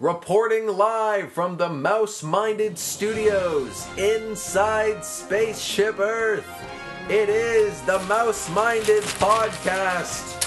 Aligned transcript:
Reporting 0.00 0.68
live 0.68 1.32
from 1.32 1.56
the 1.56 1.68
Mouse 1.68 2.22
Minded 2.22 2.78
Studios 2.78 3.84
inside 3.98 5.04
Spaceship 5.04 5.98
Earth. 5.98 6.48
It 7.08 7.28
is 7.28 7.82
the 7.82 7.98
Mouse 8.04 8.48
Minded 8.50 9.02
Podcast. 9.18 10.38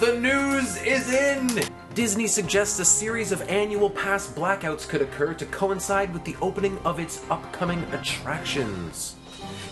The 0.00 0.20
news 0.20 0.76
is 0.82 1.10
in! 1.10 1.62
Disney 1.94 2.26
suggests 2.26 2.78
a 2.78 2.84
series 2.84 3.32
of 3.32 3.40
annual 3.48 3.88
pass 3.88 4.30
blackouts 4.30 4.86
could 4.86 5.00
occur 5.00 5.32
to 5.32 5.46
coincide 5.46 6.12
with 6.12 6.24
the 6.24 6.36
opening 6.42 6.78
of 6.84 7.00
its 7.00 7.24
upcoming 7.30 7.82
attractions. 7.84 9.16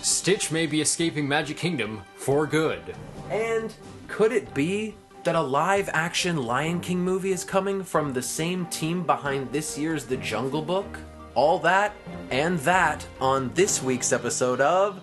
Stitch 0.01 0.51
may 0.51 0.65
be 0.65 0.81
escaping 0.81 1.29
Magic 1.29 1.59
Kingdom 1.59 2.01
for 2.15 2.47
good. 2.47 2.95
And 3.29 3.75
could 4.09 4.33
it 4.33 4.55
be 4.55 4.95
that 5.25 5.35
a 5.37 5.41
live 5.41 5.89
action 5.93 6.37
Lion 6.37 6.81
King 6.81 6.99
movie 6.99 7.31
is 7.31 7.45
coming 7.45 7.85
from 7.85 8.13
the 8.13 8.23
same 8.23 8.67
team 8.67 9.05
behind 9.05 9.53
this 9.53 9.79
year's 9.79 10.05
The 10.05 10.17
Jungle 10.17 10.63
Book? 10.63 10.99
All 11.35 11.59
that 11.61 11.95
and 12.31 12.59
that 12.61 13.07
on 13.21 13.53
this 13.55 13.83
week's 13.83 14.13
episode 14.13 14.61
of 14.61 15.01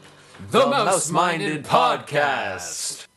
The 0.52 0.68
Mouse-Minded 0.68 1.64
Podcast. 1.64 3.08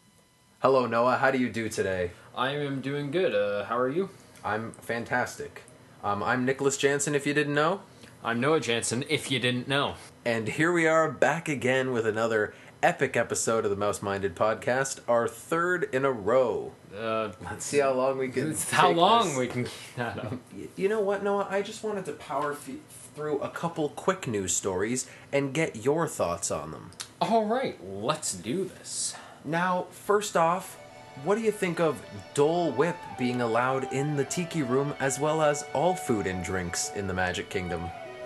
Hello, 0.61 0.87
Noah. 0.87 1.17
How 1.17 1.33
do 1.33 1.39
you 1.39 1.51
do 1.51 1.69
today? 1.69 2.13
I 2.37 2.51
am 2.51 2.81
doing 2.81 3.11
good. 3.11 3.35
Uh, 3.35 3.65
how 3.65 3.77
are 3.77 3.89
you? 3.89 4.09
I'm 4.45 4.73
fantastic. 4.73 5.63
Um, 6.05 6.23
I'm 6.23 6.45
Nicholas 6.45 6.77
Janzen, 6.79 7.15
if 7.15 7.27
you 7.27 7.35
didn't 7.35 7.55
know. 7.55 7.81
I'm 8.23 8.41
Noah 8.41 8.61
Janzen, 8.61 9.05
if 9.09 9.29
you 9.29 9.41
didn't 9.41 9.67
know. 9.67 9.95
And 10.25 10.47
here 10.47 10.73
we 10.73 10.87
are 10.87 11.11
back 11.11 11.49
again 11.49 11.91
with 11.91 12.07
another 12.07 12.55
epic 12.83 13.17
episode 13.17 13.65
of 13.65 13.71
the 13.71 13.77
Mouse 13.77 14.03
Minded 14.03 14.35
Podcast, 14.35 15.01
our 15.07 15.29
third 15.29 15.89
in 15.93 16.05
a 16.05 16.11
row. 16.13 16.73
Uh, 16.97 17.31
Let's 17.43 17.65
see 17.65 17.79
how 17.79 17.93
long 17.93 18.19
we 18.19 18.29
can. 18.29 18.55
how 18.71 18.91
long 18.91 19.29
this. 19.29 19.39
we 19.39 19.47
can 19.47 19.65
keep 19.65 19.95
that 19.97 20.19
up. 20.19 20.35
You 20.77 20.89
know 20.89 21.01
what, 21.01 21.23
Noah? 21.23 21.47
I 21.51 21.63
just 21.63 21.85
wanted 21.85 22.05
to 22.07 22.13
power 22.13 22.53
f- 22.53 22.69
through 23.15 23.41
a 23.41 23.49
couple 23.51 23.91
quick 23.91 24.27
news 24.27 24.55
stories 24.57 25.07
and 25.33 25.53
get 25.55 25.85
your 25.85 26.09
thoughts 26.09 26.51
on 26.51 26.71
them. 26.73 26.91
All 27.21 27.45
right, 27.45 27.79
let's 27.87 28.35
do 28.35 28.65
this. 28.65 29.15
Now, 29.45 29.87
first 29.91 30.37
off, 30.37 30.79
what 31.25 31.37
do 31.37 31.43
you 31.43 31.51
think 31.53 31.79
of 31.79 32.01
Dole 32.35 32.73
Whip 32.73 32.97
being 33.19 33.41
allowed 33.43 33.93
in 33.93 34.17
the 34.17 34.25
Tiki 34.25 34.63
Room 34.63 34.95
as 34.99 35.21
well 35.21 35.43
as 35.43 35.65
all 35.75 35.95
food 35.95 36.27
and 36.27 36.43
drinks 36.43 36.91
in 36.97 37.07
the 37.07 37.15
Magic 37.15 37.49
Kingdom? 37.51 37.85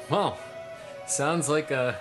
Well, 0.08 0.38
sounds 1.06 1.48
like 1.48 1.70
a 1.72 1.96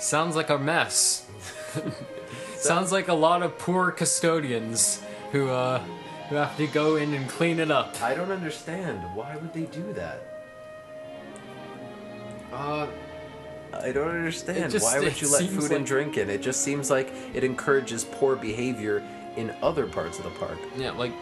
sounds 0.00 0.36
like 0.36 0.50
a 0.50 0.58
mess. 0.58 1.26
sounds 2.56 2.92
like 2.92 3.08
a 3.08 3.14
lot 3.14 3.42
of 3.42 3.58
poor 3.58 3.90
custodians 3.90 5.02
who 5.32 5.48
uh 5.48 5.78
who 6.28 6.36
have 6.36 6.56
to 6.56 6.66
go 6.68 6.96
in 6.96 7.12
and 7.14 7.28
clean 7.28 7.58
it 7.58 7.70
up. 7.70 8.00
I 8.02 8.14
don't 8.14 8.30
understand. 8.30 9.00
Why 9.16 9.36
would 9.36 9.52
they 9.52 9.64
do 9.66 9.92
that? 9.94 10.22
Uh, 12.52 12.86
I 13.72 13.92
don't 13.92 14.08
understand. 14.08 14.70
Just- 14.72 14.84
Why 14.84 14.98
would 14.98 15.08
it 15.08 15.20
you 15.22 15.30
let 15.30 15.40
seems 15.40 15.54
food 15.54 15.70
and 15.72 15.80
like- 15.80 15.86
drink 15.86 16.16
in? 16.18 16.30
It 16.30 16.42
just 16.42 16.62
seems 16.62 16.90
like 16.90 17.12
it 17.34 17.42
encourages 17.44 18.04
poor 18.04 18.36
behavior 18.36 19.02
in 19.36 19.54
other 19.62 19.86
parts 19.86 20.18
of 20.18 20.24
the 20.24 20.30
park. 20.30 20.58
yeah, 20.76 20.90
like 20.92 21.12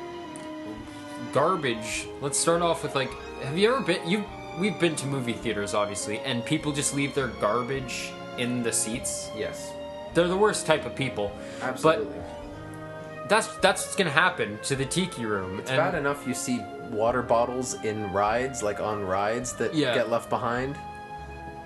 garbage. 1.32 2.06
Let's 2.20 2.38
start 2.38 2.62
off 2.62 2.82
with 2.82 2.94
like, 2.94 3.10
have 3.42 3.56
you 3.56 3.70
ever 3.74 3.80
been? 3.82 4.06
You 4.08 4.24
we've 4.58 4.78
been 4.80 4.96
to 4.96 5.06
movie 5.06 5.34
theaters, 5.34 5.74
obviously, 5.74 6.18
and 6.20 6.44
people 6.44 6.72
just 6.72 6.94
leave 6.94 7.14
their 7.14 7.28
garbage 7.28 8.10
in 8.38 8.62
the 8.62 8.72
seats. 8.72 9.30
Yes, 9.36 9.72
They're 10.14 10.28
the 10.28 10.36
worst 10.36 10.66
type 10.66 10.86
of 10.86 10.94
people. 10.94 11.30
absolutely. 11.62 12.06
But 12.16 13.28
that's 13.28 13.46
that's 13.58 13.82
what's 13.84 13.96
gonna 13.96 14.10
happen 14.10 14.58
to 14.64 14.74
the 14.76 14.86
tiki 14.86 15.26
room. 15.26 15.58
It's 15.60 15.70
bad 15.70 15.94
enough 15.94 16.26
you 16.26 16.34
see 16.34 16.60
water 16.90 17.20
bottles 17.22 17.74
in 17.84 18.10
rides, 18.12 18.62
like 18.62 18.80
on 18.80 19.04
rides, 19.04 19.52
that 19.54 19.74
Yeah. 19.74 19.94
get 19.94 20.08
left 20.10 20.30
behind. 20.30 20.76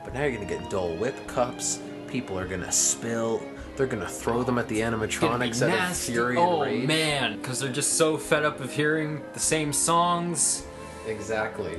But 0.05 0.15
now 0.15 0.23
you're 0.23 0.33
gonna 0.33 0.47
get 0.47 0.69
Dole 0.69 0.97
Whip 0.97 1.15
cups. 1.29 1.79
People 2.09 2.37
are 2.39 2.47
gonna 2.47 2.73
spill. 2.73 3.41
They're 3.77 3.87
gonna 3.87 4.09
throw 4.09 4.43
them 4.43 4.59
at 4.59 4.67
the 4.69 4.81
animatronics 4.81 5.63
out 5.67 5.91
of 5.91 5.97
fury 5.97 6.37
oh 6.37 6.63
and 6.63 6.73
rage. 6.81 6.89
man, 6.89 7.37
because 7.39 7.61
they're 7.61 7.73
just 7.73 7.95
so 7.97 8.19
fed 8.19 8.45
up 8.45 8.61
of 8.61 8.73
hearing 8.73 9.23
the 9.33 9.39
same 9.41 9.73
songs. 9.73 10.65
Exactly. 11.07 11.79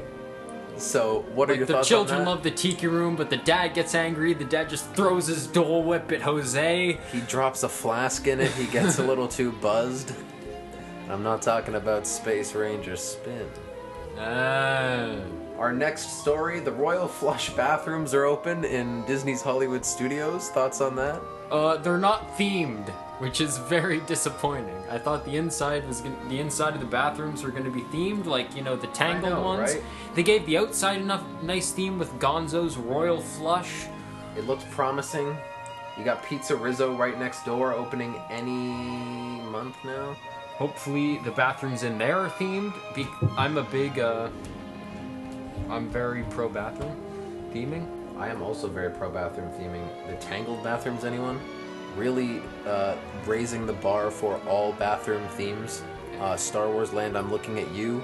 So, 0.78 1.24
what 1.34 1.50
are 1.50 1.54
Like 1.54 1.58
your 1.60 1.68
the 1.68 1.74
thoughts 1.74 1.88
children 1.88 2.20
on 2.20 2.26
that? 2.26 2.32
love 2.32 2.44
the 2.44 2.52
tiki 2.52 2.88
room, 2.88 3.16
but 3.16 3.30
the 3.30 3.38
dad 3.38 3.74
gets 3.74 3.94
angry. 3.96 4.34
The 4.34 4.44
dad 4.46 4.70
just 4.70 4.90
throws 4.94 5.28
his 5.28 5.46
Dole 5.48 5.84
Whip 5.84 6.12
at 6.12 6.22
Jose. 6.22 6.98
He 7.12 7.20
drops 7.22 7.64
a 7.64 7.70
flask 7.70 8.28
in 8.28 8.40
it. 8.40 8.52
He 8.54 8.66
gets 8.68 8.98
a 9.00 9.04
little 9.08 9.28
too 9.28 9.52
buzzed. 9.54 10.14
I'm 11.10 11.22
not 11.24 11.42
talking 11.42 11.76
about 11.76 12.08
Space 12.08 12.56
Ranger 12.56 12.96
Spin. 12.96 13.48
Ah. 14.18 15.16
Our 15.58 15.72
next 15.72 16.22
story: 16.22 16.60
the 16.60 16.72
Royal 16.72 17.08
Flush 17.08 17.52
bathrooms 17.52 18.14
are 18.14 18.26
open 18.26 18.64
in 18.66 19.06
Disney's 19.06 19.42
Hollywood 19.42 19.86
Studios. 19.86 20.50
Thoughts 20.50 20.82
on 20.82 20.96
that? 20.96 21.22
Uh, 21.52 21.78
they're 21.78 21.98
not 22.00 22.36
themed, 22.38 22.92
which 23.24 23.40
is 23.40 23.58
very 23.58 24.02
disappointing. 24.02 24.76
I 24.92 24.98
thought 24.98 25.24
the 25.24 25.38
inside 25.38 25.88
was 25.88 26.02
gonna, 26.02 26.18
the 26.28 26.42
inside 26.42 26.74
of 26.74 26.82
the 26.82 26.86
bathrooms 26.86 27.42
were 27.42 27.52
going 27.52 27.64
to 27.64 27.72
be 27.72 27.84
themed, 27.84 28.26
like 28.26 28.54
you 28.54 28.62
know 28.62 28.76
the 28.76 28.88
tangled 28.88 29.32
know, 29.32 29.42
ones. 29.42 29.76
right? 29.76 29.84
They 30.14 30.24
gave 30.24 30.46
the 30.46 30.58
outside 30.58 31.00
enough 31.00 31.24
nice 31.42 31.72
theme 31.72 31.98
with 31.98 32.12
Gonzo's 32.20 32.76
Royal 32.76 33.22
Flush. 33.22 33.86
It 34.38 34.46
looked 34.46 34.70
promising. 34.72 35.38
You 35.98 36.04
got 36.04 36.22
Pizza 36.26 36.54
Rizzo 36.54 36.98
right 36.98 37.18
next 37.18 37.46
door, 37.46 37.72
opening 37.72 38.20
any 38.30 39.42
month 39.50 39.78
now. 39.86 40.18
Hopefully, 40.58 41.20
the 41.20 41.32
bathrooms 41.32 41.84
in 41.84 41.98
there 41.98 42.20
are 42.20 42.30
themed. 42.30 42.74
Be- 42.94 43.08
I'm 43.38 43.58
a 43.58 43.64
big, 43.64 44.00
uh, 44.00 44.28
I'm 45.70 45.88
very 45.90 46.24
pro 46.24 46.50
bathroom 46.50 46.98
theming. 47.54 47.88
I 48.18 48.28
am 48.28 48.42
also 48.42 48.68
very 48.68 48.92
pro 48.92 49.10
bathroom 49.10 49.50
theming. 49.52 49.88
The 50.08 50.18
tangled 50.18 50.62
bathrooms, 50.62 51.06
anyone? 51.06 51.40
Really 51.96 52.42
uh, 52.66 52.96
raising 53.26 53.66
the 53.66 53.74
bar 53.74 54.10
for 54.10 54.38
all 54.48 54.74
bathroom 54.74 55.28
themes. 55.30 55.84
Uh, 56.20 56.36
Star 56.36 56.70
Wars 56.70 56.94
Land, 56.94 57.18
I'm 57.18 57.32
looking 57.32 57.60
at 57.60 57.72
you. 57.72 58.04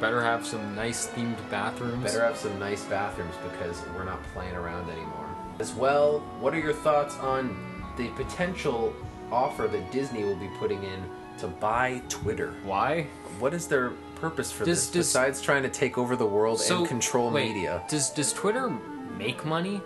Better 0.00 0.22
have 0.22 0.46
some 0.46 0.74
nice 0.74 1.06
themed 1.08 1.38
bathrooms. 1.50 2.04
Better 2.04 2.24
have 2.24 2.36
some 2.36 2.58
nice 2.58 2.84
bathrooms 2.84 3.34
because 3.50 3.82
we're 3.94 4.04
not 4.04 4.22
playing 4.34 4.54
around 4.54 4.90
anymore. 4.90 5.26
As 5.58 5.72
well, 5.72 6.20
what 6.38 6.52
are 6.54 6.58
your 6.58 6.74
thoughts 6.74 7.16
on 7.18 7.56
the 7.96 8.08
potential 8.08 8.94
offer 9.32 9.66
that 9.66 9.90
Disney 9.90 10.22
will 10.22 10.36
be 10.36 10.50
putting 10.58 10.82
in 10.82 11.02
to 11.38 11.46
buy 11.46 12.02
Twitter? 12.08 12.52
Why? 12.62 13.04
What 13.38 13.54
is 13.54 13.66
their 13.66 13.92
purpose 14.16 14.52
for 14.52 14.64
Does- 14.64 14.90
this 14.90 14.90
does- 14.90 15.06
besides 15.06 15.40
trying 15.40 15.62
to 15.62 15.70
take 15.70 15.96
over 15.96 16.14
the 16.14 16.26
world 16.26 16.60
and 16.68 16.86
control 16.86 17.30
wait, 17.30 17.48
media? 17.54 17.82
Does 17.88 18.10
does 18.10 18.32
Twitter 18.34 18.68
make 19.16 19.44
money, 19.46 19.80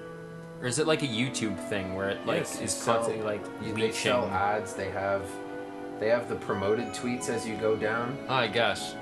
or 0.60 0.66
is 0.66 0.78
it 0.78 0.86
like 0.86 1.02
a 1.02 1.06
YouTube 1.06 1.58
thing 1.68 1.94
where 1.94 2.10
it 2.10 2.26
like 2.26 2.38
Yes, 2.38 2.60
is 2.60 2.72
sell- 2.72 2.96
constantly 2.96 3.24
like 3.24 3.44
you- 3.62 3.68
leeching? 3.74 3.80
They 3.90 3.92
sell 3.92 4.26
ads. 4.28 4.74
They 4.74 4.90
have 4.90 5.22
they 5.98 6.08
have 6.08 6.28
the 6.28 6.36
promoted 6.36 6.86
tweets 6.94 7.28
as 7.28 7.46
you 7.46 7.56
go 7.56 7.76
down. 7.76 8.16
I 8.28 8.46
guess. 8.46 8.94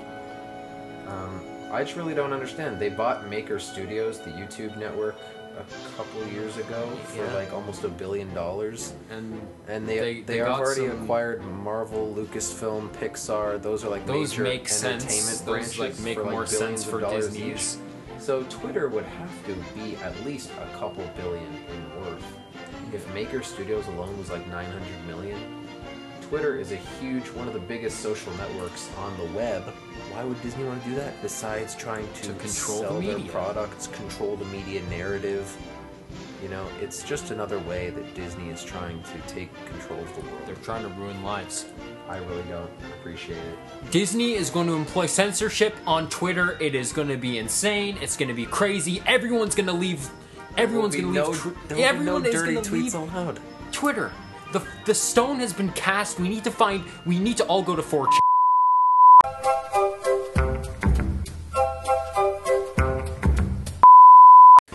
Um, 1.07 1.41
I 1.71 1.83
just 1.83 1.95
really 1.95 2.13
don't 2.13 2.33
understand. 2.33 2.79
They 2.79 2.89
bought 2.89 3.29
Maker 3.29 3.59
Studios, 3.59 4.19
the 4.19 4.31
YouTube 4.31 4.75
network, 4.77 5.15
a 5.57 5.97
couple 5.97 6.25
years 6.27 6.57
ago 6.57 6.87
for 7.05 7.23
Yeah. 7.23 7.33
like 7.35 7.53
almost 7.53 7.83
a 7.83 7.89
billion 7.89 8.33
dollars. 8.33 8.93
And 9.11 9.41
And 9.67 9.87
they 9.87 9.99
They- 9.99 10.13
they, 10.15 10.21
they 10.21 10.37
have 10.39 10.59
already 10.59 10.87
some- 10.87 11.03
acquired 11.03 11.41
Marvel, 11.43 12.13
Lucasfilm, 12.15 12.89
Pixar. 12.89 13.61
Those 13.61 13.83
are 13.85 13.89
like 13.89 14.05
those 14.05 14.31
major 14.31 14.43
make 14.43 14.67
sense. 14.67 15.03
entertainment 15.03 15.37
Those 15.39 15.41
branches 15.41 15.79
like 15.79 15.99
make 15.99 16.17
for, 16.17 16.23
like, 16.23 16.31
more 16.31 16.45
sense 16.47 16.83
for 16.83 16.99
dollars 16.99 17.27
Disney's. 17.29 17.75
each. 17.77 17.81
So 18.19 18.43
Twitter 18.43 18.89
would 18.89 19.05
have 19.05 19.45
to 19.47 19.53
be 19.73 19.95
at 19.97 20.13
least 20.25 20.51
a 20.61 20.77
couple 20.77 21.09
billion 21.15 21.45
in 21.45 22.01
worth. 22.01 22.37
If 22.93 23.11
Maker 23.13 23.41
Studios 23.41 23.87
alone 23.87 24.17
was 24.17 24.29
like 24.29 24.45
900 24.47 24.81
million, 25.07 25.39
Twitter 26.21 26.57
is 26.57 26.71
a 26.71 26.75
huge, 26.75 27.25
one 27.31 27.47
of 27.47 27.53
the 27.53 27.59
biggest 27.59 28.01
social 28.01 28.31
networks 28.33 28.89
on 28.97 29.17
the 29.17 29.25
web. 29.37 29.63
Why 30.11 30.23
would 30.23 30.39
Disney 30.41 30.63
want 30.65 30.83
to 30.83 30.89
do 30.89 30.95
that? 30.95 31.19
Besides 31.21 31.75
trying 31.75 32.07
to, 32.13 32.21
To 32.21 32.33
control 32.33 32.41
the 32.41 32.87
sell 32.87 32.99
their 33.01 33.17
media. 33.17 33.31
products, 33.31 33.87
control 33.87 34.35
the 34.35 34.45
media 34.45 34.83
narrative. 34.89 35.55
You 36.43 36.49
know, 36.49 36.65
it's 36.81 37.03
just 37.03 37.31
another 37.31 37.59
way 37.59 37.89
that 37.89 38.13
Disney 38.15 38.49
is 38.49 38.63
trying 38.63 39.01
to 39.01 39.33
take 39.33 39.49
control 39.65 39.99
of 39.99 40.13
the 40.15 40.21
world. 40.21 40.41
They're 40.45 40.55
trying 40.57 40.83
to 40.83 40.89
ruin 40.89 41.23
lives. 41.23 41.65
I 42.09 42.17
really 42.17 42.41
don't 42.49 42.71
appreciate 42.99 43.37
it. 43.37 43.91
Disney 43.91 44.33
is 44.33 44.49
going 44.49 44.65
to 44.65 44.73
employ 44.73 45.05
censorship 45.05 45.75
on 45.85 46.09
Twitter. 46.09 46.57
It 46.59 46.73
is 46.73 46.91
going 46.91 47.07
to 47.07 47.17
be 47.17 47.37
insane. 47.37 47.99
It's 48.01 48.17
going 48.17 48.29
to 48.29 48.33
be 48.33 48.47
crazy. 48.47 49.03
Everyone's 49.05 49.53
going 49.53 49.67
to 49.67 49.73
leave. 49.73 50.09
Everyone's 50.57 50.95
going 50.95 51.13
to 51.13 51.13
be 51.13 51.19
leave. 51.19 51.45
no, 51.45 51.51
tw- 51.51 51.67
there 51.67 51.77
will 51.77 51.83
be 51.83 51.83
everyone 51.83 52.23
no 52.23 52.29
is 52.29 52.41
going 52.41 52.61
to 52.63 52.73
leave 52.73 52.95
allowed. 52.95 53.39
Twitter. 53.71 54.11
The 54.53 54.65
the 54.85 54.95
stone 54.95 55.39
has 55.39 55.53
been 55.53 55.71
cast. 55.73 56.19
We 56.19 56.29
need 56.29 56.43
to 56.45 56.51
find. 56.51 56.83
We 57.05 57.19
need 57.19 57.37
to 57.37 57.43
all 57.45 57.61
go 57.61 57.75
to 57.75 57.83
4chan. 57.83 58.17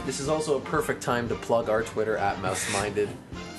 This 0.07 0.21
is 0.21 0.29
also 0.29 0.59
a 0.59 0.61
perfect 0.61 1.03
time 1.03 1.29
to 1.31 1.35
plug 1.35 1.69
our 1.69 1.83
Twitter 1.83 2.17
at 2.17 2.37
MouseMinded. 2.37 3.09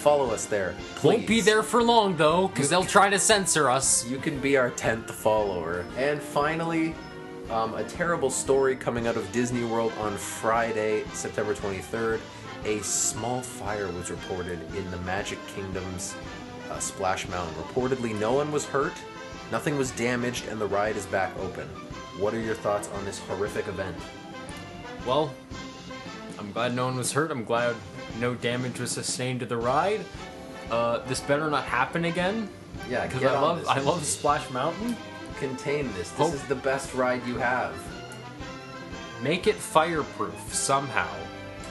Follow 0.05 0.29
us 0.29 0.45
there. 0.45 0.75
Please. 0.97 1.03
Won't 1.17 1.25
be 1.27 1.41
there 1.41 1.63
for 1.63 1.81
long 1.81 2.15
though, 2.15 2.47
because 2.49 2.69
they'll 2.69 2.85
try 2.85 3.09
to 3.09 3.17
censor 3.17 3.71
us. 3.71 4.05
You 4.07 4.19
can 4.19 4.39
be 4.39 4.55
our 4.55 4.69
10th 4.69 5.09
follower. 5.09 5.83
And 5.97 6.21
finally, 6.21 6.93
Um, 7.49 7.73
a 7.75 7.83
terrible 7.83 8.29
story 8.29 8.75
coming 8.75 9.07
out 9.07 9.17
of 9.17 9.31
Disney 9.31 9.63
World 9.63 9.93
on 9.99 10.15
Friday, 10.17 11.03
September 11.13 11.53
23rd. 11.55 12.19
A 12.65 12.79
small 12.83 13.41
fire 13.41 13.87
was 13.91 14.09
reported 14.11 14.59
in 14.75 14.89
the 14.91 14.97
Magic 14.97 15.39
Kingdom's 15.55 16.15
uh, 16.71 16.77
Splash 16.79 17.27
Mountain. 17.27 17.55
Reportedly, 17.63 18.19
no 18.19 18.33
one 18.33 18.51
was 18.51 18.65
hurt, 18.65 18.93
nothing 19.51 19.75
was 19.77 19.89
damaged, 19.91 20.47
and 20.49 20.59
the 20.61 20.65
ride 20.67 20.95
is 20.97 21.05
back 21.07 21.31
open. 21.39 21.67
What 22.19 22.33
are 22.35 22.39
your 22.39 22.55
thoughts 22.55 22.89
on 22.95 23.05
this 23.05 23.19
horrific 23.27 23.67
event? 23.67 23.95
Well, 25.05 25.31
I'm 26.39 26.51
glad 26.51 26.75
no 26.75 26.85
one 26.85 26.95
was 26.97 27.11
hurt. 27.11 27.29
I'm 27.31 27.43
glad 27.43 27.75
no 28.19 28.33
damage 28.35 28.79
was 28.79 28.91
sustained 28.91 29.39
to 29.41 29.45
the 29.45 29.57
ride. 29.57 30.01
Uh, 30.71 30.99
this 31.07 31.19
better 31.21 31.49
not 31.49 31.63
happen 31.65 32.05
again. 32.05 32.49
Yeah, 32.89 33.05
because 33.07 33.23
I 33.23 33.39
love 33.39 33.59
this. 33.59 33.67
I 33.67 33.79
love 33.79 34.03
Splash 34.05 34.49
Mountain. 34.51 34.95
Contain 35.39 35.87
this. 35.93 36.09
This 36.11 36.17
Hope- 36.17 36.33
is 36.33 36.43
the 36.43 36.55
best 36.55 36.93
ride 36.93 37.25
you 37.27 37.37
have. 37.37 37.73
Make 39.21 39.47
it 39.47 39.55
fireproof 39.55 40.53
somehow. 40.53 41.07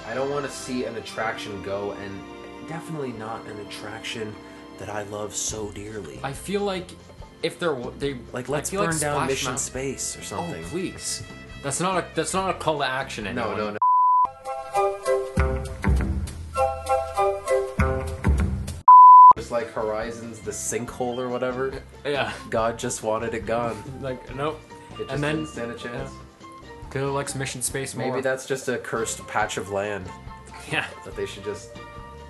I 0.06 0.14
don't 0.14 0.30
want 0.30 0.44
to 0.44 0.50
see 0.50 0.84
an 0.84 0.96
attraction 0.96 1.62
go, 1.62 1.92
and 1.92 2.20
definitely 2.68 3.12
not 3.12 3.44
an 3.46 3.58
attraction 3.60 4.34
that 4.78 4.88
I 4.88 5.02
love 5.04 5.34
so 5.34 5.70
dearly. 5.70 6.20
I 6.22 6.32
feel 6.32 6.62
like 6.62 6.90
if 7.42 7.58
they're 7.58 7.76
they 7.98 8.16
Like, 8.32 8.48
let's 8.48 8.70
burn 8.70 8.80
like 8.80 8.88
down 9.00 9.14
Splash 9.14 9.28
Mission 9.28 9.46
Mountain- 9.48 9.64
Space 9.64 10.16
or 10.16 10.20
Oh 10.20 10.22
something. 10.24 10.64
please, 10.64 11.22
that's 11.62 11.80
not 11.80 12.02
a 12.02 12.06
that's 12.14 12.34
not 12.34 12.50
a 12.50 12.54
call 12.58 12.78
to 12.78 12.84
action. 12.86 13.24
no, 13.24 13.54
no, 13.56 13.70
no. 13.70 13.78
Just 19.44 19.52
like 19.52 19.70
Horizons, 19.72 20.38
the 20.38 20.50
sinkhole 20.50 21.18
or 21.18 21.28
whatever. 21.28 21.82
Yeah, 22.06 22.32
God 22.48 22.78
just 22.78 23.02
wanted 23.02 23.34
it 23.34 23.44
gone. 23.44 23.76
like 24.00 24.34
nope. 24.34 24.58
It 24.92 24.96
just 24.96 25.10
and 25.10 25.22
then 25.22 25.36
didn't 25.36 25.50
stand 25.50 25.70
a 25.70 25.74
chance. 25.74 26.10
Killer 26.90 27.10
likes 27.10 27.34
Mission 27.34 27.60
Space 27.60 27.94
more. 27.94 28.08
Maybe 28.08 28.22
that's 28.22 28.46
just 28.46 28.70
a 28.70 28.78
cursed 28.78 29.26
patch 29.26 29.58
of 29.58 29.68
land 29.70 30.08
yeah. 30.72 30.86
that 31.04 31.14
they 31.14 31.26
should 31.26 31.44
just 31.44 31.72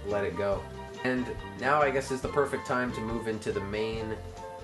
let 0.09 0.25
it 0.25 0.37
go. 0.37 0.61
And 1.05 1.25
now 1.61 1.81
I 1.81 1.93
guess 1.93 2.11
is 2.11 2.21
the 2.21 2.29
perfect 2.29 2.67
time 2.67 2.93
to 2.95 3.01
move 3.01 3.29
into 3.29 3.53
the 3.53 3.61
main 3.61 4.17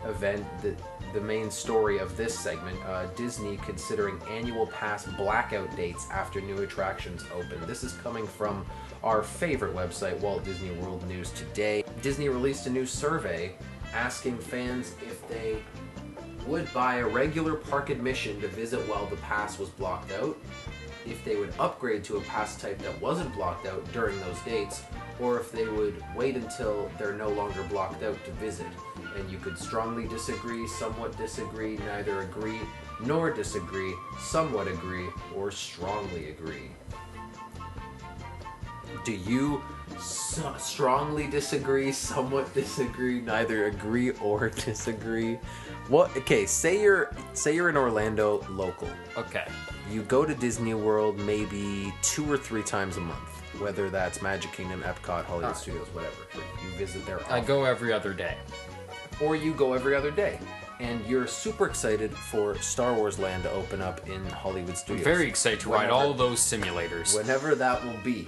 event, 0.05 0.45
the, 0.61 0.75
the 1.13 1.21
main 1.21 1.51
story 1.51 1.99
of 1.99 2.17
this 2.17 2.39
segment. 2.39 2.79
Uh, 2.87 3.07
Disney 3.17 3.57
considering 3.59 4.21
annual 4.31 4.67
pass 4.67 5.07
blackout 5.17 5.75
dates 5.77 6.07
after 6.11 6.41
new 6.41 6.59
attractions 6.59 7.25
open. 7.35 7.67
This 7.67 7.83
is 7.83 7.93
coming 7.95 8.27
from 8.27 8.65
our 9.03 9.23
favorite 9.23 9.75
website, 9.75 10.19
Walt 10.21 10.45
Disney 10.45 10.71
World 10.73 11.07
News 11.09 11.31
Today. 11.33 11.83
Disney 12.03 12.29
released 12.29 12.67
a 12.67 12.71
new 12.71 12.87
survey 12.87 13.55
asking 13.93 14.39
fans 14.39 14.95
if 15.03 15.27
they 15.29 15.63
would 16.47 16.73
buy 16.73 16.97
a 16.97 17.07
regular 17.07 17.55
park 17.55 17.91
admission 17.91 18.41
to 18.41 18.49
visit 18.49 18.81
while 18.89 19.07
the 19.07 19.17
pass 19.17 19.59
was 19.59 19.69
blocked 19.71 20.13
out, 20.13 20.37
if 21.07 21.25
they 21.25 21.37
would 21.37 21.53
upgrade 21.59 22.05
to 22.05 22.17
a 22.17 22.21
pass 22.23 22.61
type 22.61 22.79
that 22.79 23.01
wasn't 23.01 23.35
blocked 23.35 23.67
out 23.67 23.91
during 23.93 24.19
those 24.21 24.39
dates, 24.41 24.83
or 25.21 25.39
if 25.41 25.53
they 25.53 25.67
would 25.67 26.03
wait 26.17 26.37
until 26.37 26.91
they're 26.99 27.15
no 27.15 27.29
longer 27.29 27.63
blocked 27.65 28.03
out 28.03 28.23
to 28.25 28.31
visit. 28.33 28.67
And 29.17 29.31
you 29.31 29.39
could 29.39 29.59
strongly 29.59 30.07
disagree, 30.09 30.67
somewhat 30.67 31.17
disagree, 31.17 31.77
neither 31.79 32.21
agree 32.21 32.61
nor 33.03 33.31
disagree, 33.31 33.95
somewhat 34.19 34.69
agree, 34.69 35.07
or 35.35 35.51
strongly 35.51 36.31
agree. 36.31 36.71
Do 39.05 39.13
you 39.13 39.63
s- 39.95 40.43
strongly 40.59 41.27
disagree, 41.27 41.93
somewhat 41.93 42.53
disagree, 42.55 43.21
neither 43.21 43.67
agree 43.67 44.11
or 44.23 44.51
disagree? 44.51 45.39
What? 45.89 46.15
Okay, 46.17 46.47
say 46.47 46.81
you're 46.83 47.15
say 47.33 47.55
you're 47.55 47.71
in 47.71 47.77
Orlando 47.77 48.45
local. 48.51 48.89
Okay. 49.17 49.47
You 49.91 50.03
go 50.03 50.25
to 50.25 50.35
Disney 50.35 50.75
World 50.75 51.19
maybe 51.19 51.93
two 52.03 52.31
or 52.31 52.37
three 52.37 52.63
times 52.63 52.97
a 52.97 53.01
month, 53.01 53.19
whether 53.61 53.91
that's 53.91 54.23
Magic 54.23 54.53
Kingdom, 54.53 54.83
Epcot, 54.83 55.25
Hollywood. 55.25 55.57
Studios, 55.57 55.89
whatever. 55.93 56.15
You 56.35 56.71
visit 56.79 57.05
there. 57.07 57.21
I 57.31 57.41
go 57.41 57.65
every 57.65 57.93
other 57.93 58.13
day. 58.15 58.37
or 59.21 59.35
you 59.37 59.53
go 59.53 59.73
every 59.75 59.95
other 59.95 60.11
day, 60.11 60.39
and 60.79 61.05
you're 61.07 61.27
super 61.27 61.67
excited 61.67 62.11
for 62.17 62.57
Star 62.59 62.95
Wars 62.95 63.19
Land 63.19 63.43
to 63.43 63.51
open 63.51 63.83
up 63.83 64.09
in 64.09 64.25
Hollywood 64.27 64.77
Studios. 64.77 65.05
Very 65.05 65.27
excited 65.29 65.61
to 65.61 65.71
ride 65.71 65.91
all 65.91 66.15
those 66.15 66.39
simulators. 66.39 67.17
whenever 67.17 67.55
that 67.57 67.85
will 67.85 68.01
be. 68.05 68.27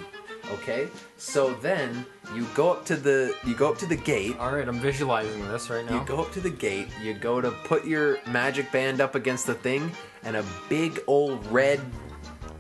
Okay, 0.55 0.89
so 1.17 1.55
then 1.55 2.05
you 2.35 2.45
go 2.55 2.73
up 2.73 2.85
to 2.87 2.97
the 2.97 3.35
you 3.47 3.55
go 3.55 3.71
up 3.71 3.79
to 3.79 3.87
the 3.87 3.97
gate. 3.97 4.37
All 4.39 4.53
right, 4.53 4.67
I'm 4.69 4.81
visualizing 4.81 5.47
this 5.49 5.71
right 5.71 5.87
now. 5.89 6.01
You 6.01 6.05
go 6.05 6.21
up 6.21 6.33
to 6.33 6.41
the 6.41 6.51
gate. 6.51 6.89
You 7.01 7.15
go 7.15 7.41
to 7.41 7.53
put 7.53 7.87
your 7.87 8.19
magic 8.27 8.71
band 8.73 9.01
up 9.01 9.15
against 9.15 9.47
the 9.47 9.55
thing, 9.55 9.91
and 10.25 10.37
a 10.37 10.45
big 10.69 11.01
old 11.07 11.45
red 11.47 11.81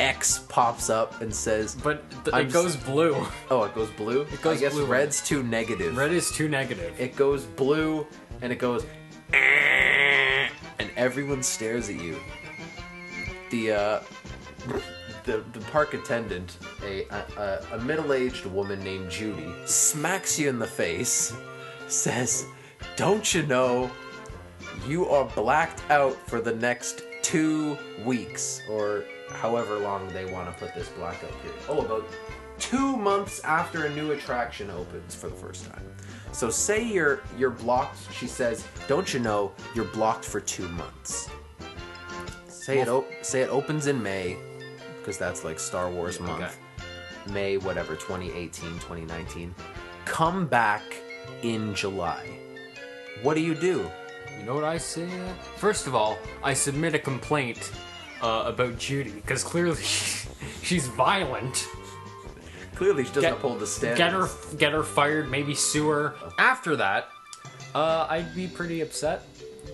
X 0.00 0.40
pops 0.48 0.90
up 0.90 1.20
and 1.20 1.32
says, 1.34 1.76
but 1.76 2.08
th- 2.24 2.34
I'm 2.34 2.46
it 2.46 2.52
goes 2.52 2.74
blue. 2.76 3.14
"Oh, 3.50 3.62
it 3.64 3.74
goes 3.74 3.90
blue." 3.90 4.22
It 4.22 4.42
goes 4.42 4.58
I 4.58 4.60
guess 4.60 4.72
blue. 4.72 4.86
red's 4.86 5.20
too 5.22 5.42
negative. 5.42 5.96
Red 5.96 6.12
is 6.12 6.30
too 6.32 6.48
negative. 6.48 6.98
It 6.98 7.14
goes 7.14 7.44
blue, 7.44 8.06
and 8.40 8.52
it 8.52 8.58
goes, 8.58 8.84
and 9.32 10.90
everyone 10.96 11.42
stares 11.42 11.88
at 11.88 11.96
you. 12.00 12.18
The 13.50 13.72
uh, 13.72 14.00
the 15.24 15.44
the 15.52 15.60
park 15.70 15.94
attendant, 15.94 16.56
a 16.82 17.06
a, 17.36 17.64
a 17.72 17.78
middle-aged 17.78 18.46
woman 18.46 18.82
named 18.82 19.10
Judy, 19.10 19.54
smacks 19.66 20.38
you 20.38 20.48
in 20.48 20.58
the 20.58 20.66
face, 20.66 21.32
says, 21.86 22.46
"Don't 22.96 23.32
you 23.34 23.44
know 23.44 23.90
you 24.86 25.06
are 25.08 25.26
blacked 25.36 25.82
out 25.90 26.16
for 26.28 26.40
the 26.40 26.54
next 26.56 27.02
two 27.22 27.78
weeks, 28.04 28.60
or 28.68 29.04
however 29.30 29.78
long 29.78 30.08
they 30.08 30.24
want 30.26 30.52
to 30.52 30.58
put 30.64 30.74
this 30.74 30.88
blackout 30.90 31.30
period. 31.42 31.60
Oh, 31.68 31.80
about 31.80 32.04
two 32.58 32.96
months 32.96 33.40
after 33.44 33.86
a 33.86 33.90
new 33.94 34.12
attraction 34.12 34.70
opens 34.70 35.14
for 35.14 35.28
the 35.28 35.34
first 35.36 35.66
time. 35.70 35.84
So 36.32 36.50
say 36.50 36.82
you're 36.82 37.20
you're 37.38 37.50
blocked. 37.50 37.98
She 38.12 38.26
says, 38.26 38.66
"Don't 38.88 39.12
you 39.14 39.20
know 39.20 39.52
you're 39.74 39.84
blocked 39.86 40.24
for 40.24 40.40
two 40.40 40.68
months?" 40.68 41.28
Say 42.48 42.78
it. 42.80 42.88
Op- 42.88 43.06
say 43.22 43.42
it 43.42 43.48
opens 43.50 43.86
in 43.86 44.02
May, 44.02 44.36
because 44.98 45.18
that's 45.18 45.44
like 45.44 45.58
Star 45.58 45.90
Wars 45.90 46.18
Yeah, 46.20 46.26
month. 46.26 46.42
okay. 46.44 47.32
May 47.32 47.56
whatever 47.56 47.94
2018 47.94 48.70
2019 48.80 49.54
come 50.04 50.46
back 50.46 50.82
in 51.42 51.72
july 51.72 52.26
what 53.22 53.34
do 53.34 53.40
you 53.40 53.54
do 53.54 53.88
You 54.38 54.44
know 54.46 54.54
what 54.54 54.64
I 54.64 54.78
say? 54.78 55.08
First 55.56 55.86
of 55.86 55.94
all, 55.94 56.18
I 56.42 56.54
submit 56.54 56.94
a 56.94 56.98
complaint 56.98 57.70
uh, 58.20 58.44
about 58.46 58.78
Judy 58.78 59.10
because 59.10 59.44
clearly 59.44 59.82
she's 60.62 60.88
violent. 60.88 61.68
clearly 62.74 63.04
she 63.04 63.08
doesn't 63.10 63.22
Get- 63.22 63.32
uphold 63.34 63.60
the 63.60 63.66
standards 63.66 63.98
Get 63.98 64.12
her, 64.12 64.56
get 64.56 64.72
her 64.72 64.82
fired. 64.82 65.30
Maybe 65.30 65.54
sue 65.54 65.88
her. 65.88 66.14
After 66.38 66.74
that, 66.76 67.08
uh, 67.74 68.06
I'd 68.10 68.34
be 68.34 68.48
pretty 68.48 68.80
upset. 68.80 69.22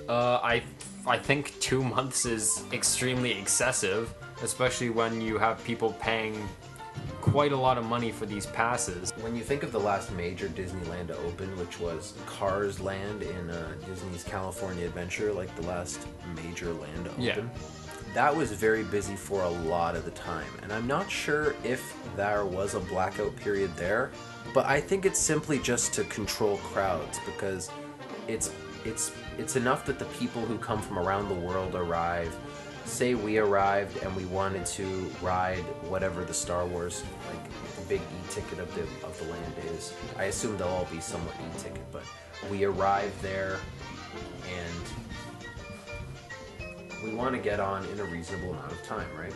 Uh, 0.08 0.38
I, 0.42 0.62
I 1.06 1.18
think 1.18 1.58
two 1.60 1.82
months 1.82 2.26
is 2.26 2.62
extremely 2.72 3.32
excessive, 3.38 4.12
especially 4.42 4.90
when 4.90 5.20
you 5.20 5.38
have 5.38 5.62
people 5.64 5.94
paying 6.00 6.46
quite 7.30 7.52
a 7.52 7.56
lot 7.56 7.78
of 7.78 7.84
money 7.84 8.10
for 8.10 8.26
these 8.26 8.46
passes. 8.46 9.12
when 9.20 9.34
you 9.36 9.42
think 9.42 9.62
of 9.62 9.72
the 9.72 9.80
last 9.80 10.12
major 10.12 10.48
disneyland 10.48 11.08
to 11.08 11.16
open 11.18 11.48
which 11.58 11.78
was 11.80 12.14
cars 12.26 12.80
land 12.80 13.22
in 13.22 13.50
uh, 13.50 13.72
disney's 13.86 14.24
california 14.24 14.86
adventure 14.86 15.32
like 15.32 15.54
the 15.56 15.62
last 15.62 16.06
major 16.42 16.72
land 16.72 17.04
to 17.04 17.10
open 17.12 17.22
Yeah. 17.22 17.40
that 18.14 18.34
was 18.34 18.52
very 18.52 18.82
busy 18.84 19.16
for 19.16 19.42
a 19.42 19.48
lot 19.48 19.94
of 19.96 20.04
the 20.04 20.10
time 20.12 20.46
and 20.62 20.72
i'm 20.72 20.86
not 20.86 21.10
sure 21.10 21.54
if 21.64 21.96
there 22.16 22.44
was 22.44 22.74
a 22.74 22.80
blackout 22.80 23.34
period 23.36 23.74
there 23.76 24.10
but 24.54 24.64
i 24.66 24.80
think 24.80 25.04
it's 25.04 25.18
simply 25.18 25.58
just 25.58 25.92
to 25.94 26.04
control 26.04 26.56
crowds 26.58 27.18
because 27.26 27.70
it's 28.26 28.50
it's 28.84 29.12
it's 29.38 29.56
enough 29.56 29.84
that 29.86 29.98
the 29.98 30.04
people 30.06 30.42
who 30.42 30.56
come 30.58 30.80
from 30.80 30.98
around 30.98 31.28
the 31.28 31.34
world 31.34 31.74
arrive 31.74 32.34
say 32.88 33.14
we 33.14 33.38
arrived 33.38 34.02
and 34.02 34.14
we 34.16 34.24
wanted 34.26 34.64
to 34.66 34.84
ride 35.20 35.64
whatever 35.88 36.24
the 36.24 36.34
star 36.34 36.66
wars 36.66 37.04
like 37.30 37.88
big 37.88 38.00
e-ticket 38.00 38.58
of 38.58 38.74
the 38.74 38.82
of 39.06 39.18
the 39.18 39.24
land 39.32 39.54
is 39.74 39.94
i 40.18 40.24
assume 40.24 40.56
they'll 40.58 40.68
all 40.68 40.88
be 40.92 41.00
somewhat 41.00 41.34
e-ticket 41.40 41.80
but 41.90 42.02
we 42.50 42.64
arrive 42.64 43.12
there 43.22 43.58
and 44.54 44.84
we 47.02 47.10
want 47.10 47.34
to 47.34 47.40
get 47.40 47.60
on 47.60 47.84
in 47.86 48.00
a 48.00 48.04
reasonable 48.04 48.50
amount 48.50 48.72
of 48.72 48.82
time, 48.82 49.08
right? 49.16 49.32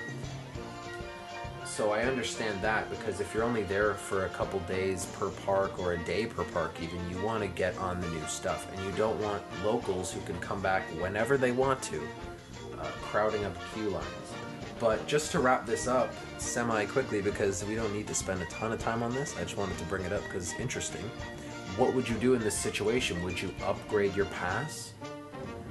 So 1.64 1.90
I 1.90 2.02
understand 2.02 2.60
that 2.60 2.90
because 2.90 3.20
if 3.20 3.32
you're 3.32 3.44
only 3.44 3.62
there 3.62 3.94
for 3.94 4.26
a 4.26 4.28
couple 4.30 4.58
days 4.60 5.06
per 5.18 5.30
park 5.30 5.78
or 5.78 5.92
a 5.92 5.98
day 5.98 6.26
per 6.26 6.44
park, 6.44 6.74
even, 6.82 6.98
you 7.08 7.22
want 7.22 7.42
to 7.42 7.48
get 7.48 7.76
on 7.78 8.00
the 8.00 8.08
new 8.08 8.26
stuff. 8.26 8.70
And 8.74 8.84
you 8.84 8.92
don't 8.92 9.18
want 9.22 9.42
locals 9.64 10.12
who 10.12 10.20
can 10.22 10.38
come 10.40 10.60
back 10.60 10.82
whenever 11.00 11.38
they 11.38 11.52
want 11.52 11.82
to, 11.84 12.06
uh, 12.82 12.86
crowding 13.02 13.44
up 13.44 13.54
queue 13.72 13.90
lines. 13.90 14.06
But 14.80 15.06
just 15.06 15.30
to 15.32 15.38
wrap 15.38 15.64
this 15.64 15.86
up 15.86 16.12
semi 16.38 16.84
quickly, 16.86 17.22
because 17.22 17.64
we 17.64 17.74
don't 17.76 17.92
need 17.92 18.08
to 18.08 18.14
spend 18.14 18.42
a 18.42 18.46
ton 18.46 18.72
of 18.72 18.80
time 18.80 19.02
on 19.02 19.14
this, 19.14 19.36
I 19.38 19.42
just 19.42 19.56
wanted 19.56 19.78
to 19.78 19.84
bring 19.84 20.04
it 20.04 20.12
up 20.12 20.22
because 20.24 20.50
it's 20.50 20.60
interesting. 20.60 21.02
What 21.76 21.94
would 21.94 22.08
you 22.08 22.16
do 22.16 22.34
in 22.34 22.40
this 22.40 22.58
situation? 22.58 23.22
Would 23.22 23.40
you 23.40 23.54
upgrade 23.64 24.16
your 24.16 24.26
pass? 24.26 24.92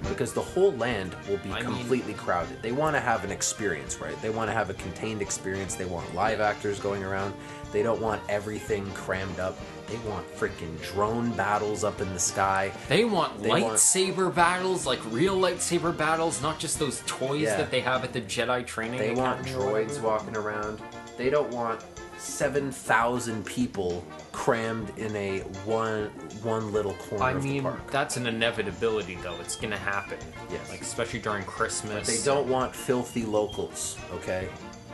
Because 0.10 0.34
the 0.34 0.42
whole 0.42 0.72
land 0.74 1.16
will 1.30 1.38
be 1.38 1.52
I 1.52 1.62
mean- 1.62 1.66
completely 1.76 2.14
crowded. 2.14 2.62
They 2.62 2.72
want 2.72 2.96
to 2.96 3.00
have 3.00 3.24
an 3.24 3.32
experience, 3.32 4.00
right? 4.00 4.20
They 4.22 4.30
want 4.30 4.50
to 4.50 4.54
have 4.54 4.70
a 4.70 4.74
contained 4.76 5.22
experience. 5.22 5.76
They 5.76 5.86
want 5.86 6.14
live 6.16 6.42
actors 6.42 6.80
going 6.80 7.04
around. 7.04 7.34
They 7.72 7.84
don't 7.84 8.02
want 8.02 8.22
everything 8.28 8.86
crammed 8.92 9.40
up. 9.40 9.58
They 9.88 9.98
want 10.10 10.26
freaking 10.36 10.82
drone 10.94 11.32
battles 11.34 11.84
up 11.84 12.02
in 12.02 12.12
the 12.14 12.20
sky. 12.20 12.72
They 12.90 13.04
want 13.06 13.42
They 13.42 13.50
want- 13.50 13.64
lightsaber 13.66 14.34
battles, 14.34 14.86
like 14.86 15.00
real 15.12 15.38
lightsaber 15.38 15.96
battles, 15.96 16.42
not 16.42 16.60
just 16.60 16.80
those 16.80 17.02
toys 17.06 17.44
Yeah. 17.44 17.58
that 17.58 17.72
they 17.72 17.82
have 17.82 18.04
at 18.04 18.14
the 18.14 18.22
Jedi 18.22 18.66
training. 18.66 19.00
They 19.00 19.12
want 19.14 19.42
Academy 19.42 19.66
droids 19.66 20.02
walking 20.02 20.36
around. 20.36 20.82
They 21.18 21.30
don't 21.30 21.52
want 21.52 21.82
7,000 22.22 23.46
people 23.46 24.04
crammed 24.32 24.92
in 24.98 25.16
a 25.16 25.40
one 25.66 26.06
one 26.44 26.72
little 26.72 26.94
corner 26.94 27.24
I 27.24 27.32
of 27.32 27.44
mean, 27.44 27.68
that's 27.92 28.18
an 28.18 28.28
inevitability, 28.28 29.16
though. 29.24 29.36
It's 29.40 29.56
gonna 29.56 29.78
happen. 29.78 30.18
Yes. 30.52 30.70
Like 30.70 30.82
especially 30.82 31.20
during 31.20 31.44
Christmas. 31.46 32.08
But 32.08 32.16
They 32.18 32.24
don't 32.24 32.48
want 32.48 32.76
filthy 32.76 33.26
locals, 33.26 33.98
okay? 34.14 34.50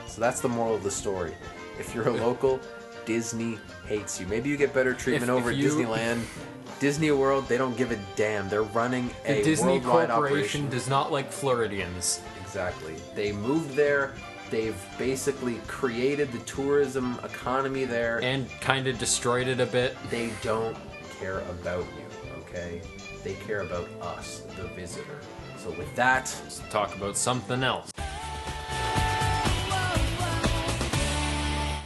So 0.06 0.22
that's 0.22 0.40
the 0.42 0.50
moral 0.50 0.76
of 0.76 0.84
the 0.84 0.92
story. 0.92 1.34
If 1.80 1.94
you're 1.94 2.08
a 2.08 2.12
local, 2.28 2.60
Disney 3.06 3.58
hates 3.88 4.20
you. 4.20 4.28
Maybe 4.28 4.50
you 4.50 4.58
get 4.58 4.74
better 4.74 4.94
treatment 4.94 5.30
If- 5.32 5.38
over 5.38 5.52
if 5.52 5.58
at 5.58 5.62
you- 5.64 5.70
Disneyland. 5.72 6.22
Disney 6.80 7.10
World, 7.12 7.48
they 7.48 7.58
don't 7.58 7.76
give 7.76 7.92
a 7.92 7.98
damn. 8.16 8.48
They're 8.50 8.62
running 8.62 9.10
The 9.26 9.42
a 9.42 9.44
Disney 9.44 9.80
worldwide 9.80 10.10
Corporation 10.10 10.38
operation. 10.66 10.70
does 10.70 10.88
not 10.88 11.12
like 11.12 11.32
Floridians. 11.32 12.22
Exactly. 12.42 12.94
They 13.16 13.32
moved 13.32 13.76
there. 13.76 14.14
They've 14.50 14.82
basically 14.98 15.56
created 15.68 16.32
the 16.32 16.40
tourism 16.40 17.20
economy 17.24 17.84
there. 17.86 18.22
And 18.22 18.50
kind 18.62 18.88
of 18.88 18.98
destroyed 18.98 19.48
it 19.48 19.60
a 19.60 19.66
bit. 19.66 19.98
they 20.10 20.32
don't 20.42 20.78
care 21.20 21.40
about 21.40 21.86
you, 21.98 22.38
okay? 22.40 22.82
They 23.24 23.34
care 23.34 23.62
about 23.62 23.90
us, 24.02 24.44
the 24.56 24.68
visitor. 24.70 25.20
So 25.58 25.72
with 25.72 25.94
that, 25.96 26.34
Let's 26.44 26.60
talk 26.70 26.96
about 26.96 27.18
something 27.18 27.62
else. 27.62 27.92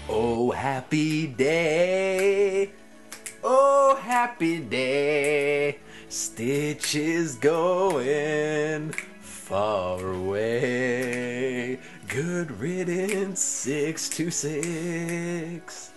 oh 0.07 0.51
happy 0.51 1.25
day, 1.25 2.69
oh 3.43 3.97
happy 4.03 4.59
day, 4.59 5.79
Stitch 6.09 6.93
is 6.95 7.35
going 7.35 8.93
far 9.51 10.05
away. 10.11 11.79
Good 12.13 12.51
riddance, 12.59 13.39
six 13.39 14.09
to 14.09 14.29
six. 14.29 15.91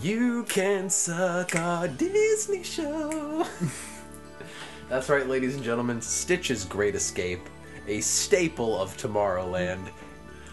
You 0.00 0.44
can 0.44 0.88
suck 0.88 1.54
our 1.56 1.88
Disney 1.88 2.62
show. 2.62 3.46
That's 4.88 5.10
right, 5.10 5.26
ladies 5.28 5.54
and 5.54 5.62
gentlemen. 5.62 6.00
Stitch's 6.00 6.64
Great 6.64 6.94
Escape, 6.94 7.40
a 7.86 8.00
staple 8.00 8.80
of 8.80 8.96
Tomorrowland, 8.96 9.90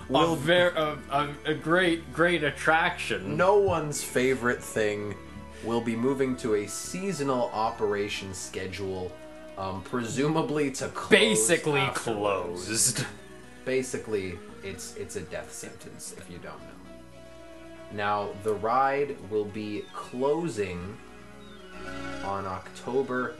will 0.09 0.33
a, 0.33 0.35
ver- 0.35 0.73
a, 0.75 0.97
a, 1.15 1.29
a 1.45 1.53
great, 1.53 2.11
great 2.11 2.43
attraction. 2.43 3.37
no 3.37 3.57
one's 3.57 4.03
favorite 4.03 4.61
thing 4.61 5.15
will 5.63 5.81
be 5.81 5.95
moving 5.95 6.35
to 6.37 6.55
a 6.55 6.67
seasonal 6.67 7.49
operation 7.53 8.33
schedule, 8.33 9.11
um, 9.57 9.81
presumably 9.83 10.71
to 10.71 10.89
close 10.89 11.09
Basically 11.09 11.79
afterwards. 11.81 12.93
closed. 12.93 13.05
Basically, 13.69 14.39
it's 14.63 14.95
it's 14.95 15.15
a 15.15 15.21
death 15.21 15.53
sentence 15.53 16.15
if 16.17 16.27
you 16.27 16.39
don't 16.39 16.59
know. 16.59 16.79
Now, 17.91 18.29
the 18.41 18.55
ride 18.55 19.15
will 19.29 19.45
be 19.45 19.85
closing 19.93 20.97
on 22.23 22.47
October 22.47 23.35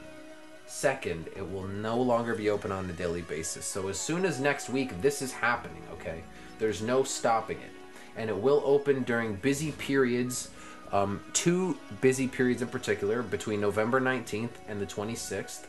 2nd. 0.67 1.35
It 1.35 1.51
will 1.51 1.67
no 1.67 1.99
longer 1.99 2.35
be 2.35 2.51
open 2.51 2.71
on 2.71 2.87
a 2.87 2.93
daily 2.93 3.23
basis. 3.23 3.65
So, 3.65 3.87
as 3.87 3.99
soon 3.99 4.23
as 4.23 4.39
next 4.39 4.69
week 4.69 5.01
this 5.01 5.23
is 5.23 5.31
happening, 5.31 5.81
okay, 5.93 6.21
there's 6.59 6.83
no 6.83 7.01
stopping 7.01 7.57
it. 7.57 7.71
And 8.15 8.29
it 8.29 8.37
will 8.37 8.61
open 8.63 9.01
during 9.01 9.33
busy 9.33 9.71
periods, 9.71 10.51
um, 10.91 11.21
two 11.33 11.75
busy 12.01 12.27
periods 12.27 12.61
in 12.61 12.67
particular, 12.67 13.23
between 13.23 13.59
November 13.59 13.99
19th 13.99 14.57
and 14.67 14.79
the 14.79 14.85
26th, 14.85 15.65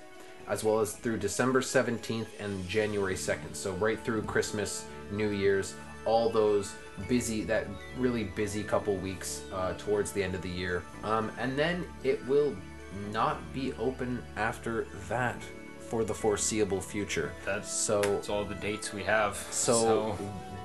as 0.48 0.64
well 0.64 0.80
as 0.80 0.92
through 0.94 1.18
December 1.18 1.60
17th 1.60 2.26
and 2.40 2.68
January 2.68 3.14
2nd. 3.14 3.54
So, 3.54 3.72
right 3.74 3.98
through 4.04 4.22
Christmas, 4.22 4.84
New 5.10 5.30
Year's, 5.30 5.74
all 6.04 6.28
those 6.30 6.72
busy, 7.08 7.42
that 7.44 7.66
really 7.98 8.24
busy 8.24 8.62
couple 8.62 8.96
weeks 8.96 9.42
uh, 9.52 9.74
towards 9.78 10.12
the 10.12 10.22
end 10.22 10.34
of 10.34 10.42
the 10.42 10.48
year. 10.48 10.82
Um, 11.04 11.30
and 11.38 11.58
then 11.58 11.84
it 12.04 12.24
will 12.26 12.54
not 13.12 13.38
be 13.52 13.72
open 13.78 14.22
after 14.36 14.86
that 15.08 15.36
for 15.78 16.04
the 16.04 16.14
foreseeable 16.14 16.80
future. 16.80 17.32
That's- 17.44 17.70
so. 17.72 18.00
That's 18.00 18.28
all 18.28 18.44
the 18.44 18.54
dates 18.56 18.92
we 18.92 19.02
have. 19.04 19.36
So, 19.50 20.16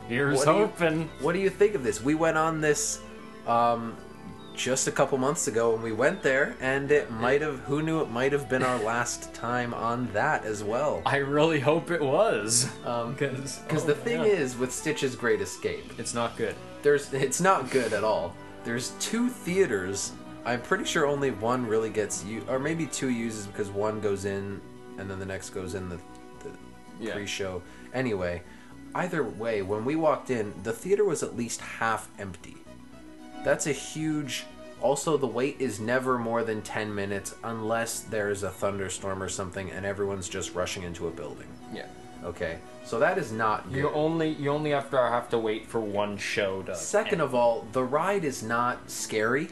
here's 0.07 0.37
what 0.37 0.45
you- 0.57 0.63
What 1.19 1.33
do 1.33 1.39
you 1.39 1.49
think 1.49 1.75
of 1.75 1.83
this? 1.83 2.01
We 2.01 2.15
went 2.15 2.37
on 2.37 2.61
this 2.61 2.99
um, 3.47 3.95
just 4.55 4.87
a 4.87 4.91
couple 4.91 5.17
months 5.17 5.47
ago 5.47 5.73
and 5.73 5.83
we 5.83 5.91
went 5.91 6.21
there, 6.21 6.55
and 6.61 6.91
it 6.91 7.11
might 7.11 7.41
have, 7.41 7.59
who 7.61 7.81
knew 7.81 8.01
it 8.01 8.09
might 8.09 8.31
have 8.31 8.47
been 8.49 8.63
our 8.63 8.79
last 8.83 9.33
time 9.33 9.73
on 9.73 10.11
that 10.13 10.45
as 10.45 10.63
well. 10.63 11.01
I 11.05 11.17
really 11.17 11.59
hope 11.59 11.91
it 11.91 12.01
was. 12.01 12.69
Um, 12.85 13.13
Because 13.19 13.59
Because 13.59 13.85
the 13.85 13.95
thing 13.95 14.21
is, 14.21 14.57
with 14.57 14.71
Stitch's 14.73 15.15
Great 15.15 15.41
Escape, 15.41 15.93
it's 15.99 16.13
not 16.13 16.35
good. 16.37 16.55
there's 16.83 17.13
it's 17.13 17.41
not 17.41 17.69
good 17.71 17.93
at 17.93 18.03
all. 18.03 18.35
There's 18.63 18.91
two 18.99 19.29
theaters. 19.29 20.11
I'm 20.45 20.61
pretty 20.61 20.85
sure 20.85 21.05
only 21.07 21.31
one 21.31 21.65
really 21.65 21.89
gets 21.89 22.23
you, 22.23 22.43
or 22.47 22.59
maybe 22.59 22.85
two 22.85 23.09
uses 23.09 23.47
because 23.47 23.69
one 23.69 23.99
goes 23.99 24.25
in 24.25 24.61
and 24.97 25.09
then 25.09 25.19
the 25.19 25.25
next 25.25 25.49
goes 25.51 25.73
in 25.75 25.89
the, 25.89 25.97
the 26.43 26.51
Yeah. 26.99 27.13
pre-show. 27.13 27.61
Anyway, 27.93 28.41
either 28.93 29.23
way, 29.23 29.61
when 29.61 29.83
we 29.85 29.95
walked 29.95 30.29
in, 30.29 30.53
the 30.63 30.71
theater 30.71 31.03
was 31.03 31.23
at 31.23 31.35
least 31.35 31.61
half 31.61 32.09
empty. 32.19 32.57
That's 33.45 33.67
a 33.67 33.71
huge. 33.71 34.45
Also, 34.81 35.15
the 35.17 35.27
wait 35.27 35.55
is 35.59 35.79
never 35.79 36.17
more 36.17 36.43
than 36.43 36.61
10 36.61 36.93
minutes 36.93 37.33
unless 37.43 38.01
there's 38.01 38.43
a 38.43 38.49
thunderstorm 38.49 39.23
or 39.23 39.29
something 39.29 39.71
and 39.71 39.85
everyone's 39.85 40.27
just 40.27 40.53
rushing 40.53 40.83
into 40.83 41.07
a 41.07 41.11
building. 41.11 41.47
Yeah. 41.73 41.85
Okay, 42.23 42.57
so 42.83 42.99
that 42.99 43.17
is 43.17 43.31
not 43.31 43.69
good. 43.71 43.77
You 43.79 43.89
only 43.91 44.29
you 44.31 44.49
only 44.49 44.71
have 44.71 44.89
to 44.89 44.97
have 44.97 45.29
to 45.29 45.37
wait 45.37 45.67
for 45.67 45.79
one 45.79 46.17
show 46.17 46.63
to. 46.63 46.75
Second 46.75 47.21
of 47.21 47.35
all, 47.35 47.67
the 47.71 47.83
ride 47.83 48.25
is 48.25 48.41
not 48.41 48.89
scary. 48.89 49.47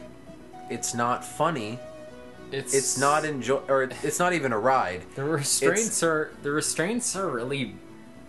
It's 0.70 0.92
not 0.94 1.24
funny. 1.24 1.78
it's 2.50 2.74
It's 2.74 2.98
not 2.98 3.24
enjoy 3.24 3.60
or 3.68 3.84
it- 3.84 3.94
it's 4.02 4.18
not 4.18 4.32
even 4.32 4.52
a 4.52 4.58
ride. 4.58 5.02
the 5.14 5.22
restraints 5.24 6.02
are 6.02 6.30
the 6.42 6.50
restraints 6.50 7.14
are 7.14 7.28
really 7.28 7.76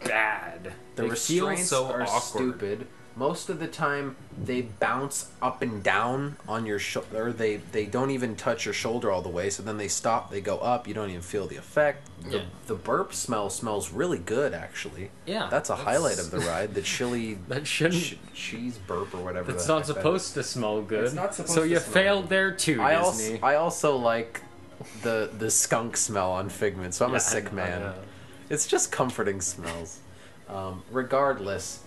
bad. 0.03 0.73
The 0.95 1.03
they 1.03 1.09
feel 1.15 1.47
restraints 1.47 1.69
so 1.69 1.87
are 1.87 2.03
awkward. 2.03 2.21
stupid. 2.21 2.87
Most 3.17 3.49
of 3.49 3.59
the 3.59 3.67
time, 3.67 4.17
they 4.37 4.61
bounce 4.61 5.29
up 5.41 5.61
and 5.61 5.81
down 5.81 6.35
on 6.49 6.65
your 6.65 6.79
shoulder. 6.79 7.31
They 7.31 7.57
they 7.71 7.85
don't 7.85 8.11
even 8.11 8.35
touch 8.35 8.65
your 8.65 8.73
shoulder 8.73 9.09
all 9.09 9.21
the 9.21 9.29
way. 9.29 9.49
So 9.49 9.63
then 9.63 9.77
they 9.77 9.87
stop. 9.87 10.29
They 10.31 10.41
go 10.41 10.57
up. 10.57 10.85
You 10.85 10.93
don't 10.93 11.09
even 11.09 11.21
feel 11.21 11.47
the 11.47 11.55
effect. 11.55 12.09
The, 12.29 12.37
Yeah. 12.39 12.43
the 12.67 12.75
burp 12.75 13.13
smell 13.13 13.49
smells 13.49 13.91
really 13.91 14.17
good, 14.17 14.53
actually. 14.53 15.11
Yeah, 15.25 15.47
that's 15.49 15.69
a 15.69 15.73
that's- 15.73 15.87
highlight 15.87 16.19
of 16.19 16.29
the 16.29 16.39
ride. 16.39 16.73
The 16.73 16.81
chili 16.81 17.37
That 17.47 17.65
shouldn't. 17.65 18.03
ch- 18.03 18.17
cheese 18.33 18.77
burp 18.79 19.13
or 19.13 19.23
whatever. 19.23 19.51
It's 19.51 19.65
the 19.65 19.73
not 19.75 19.85
that 19.87 19.93
supposed 19.95 20.33
to 20.33 20.43
smell 20.43 20.81
good. 20.81 21.05
It's 21.05 21.13
not 21.13 21.33
supposed 21.33 21.53
to 21.53 21.59
so 21.61 21.63
you 21.65 21.79
failed 21.79 22.23
good. 22.23 22.29
there 22.31 22.51
too, 22.51 22.81
I 22.81 22.95
also 22.95 23.17
Disney. 23.17 23.39
I 23.41 23.55
also 23.55 23.95
like 23.95 24.41
the 25.03 25.29
the 25.39 25.49
skunk 25.49 25.95
smell 25.95 26.31
on 26.31 26.49
Figment, 26.49 26.93
so 26.93 27.05
I'm 27.05 27.11
Yeah, 27.11 27.17
a 27.17 27.21
sick 27.21 27.53
I 27.53 27.55
know, 27.55 27.61
I 27.63 27.65
man. 27.69 27.93
It's 28.49 28.67
just 28.67 28.91
comforting 28.91 29.39
smells. 29.39 29.99
Um, 30.49 30.83
regardless, 30.91 31.79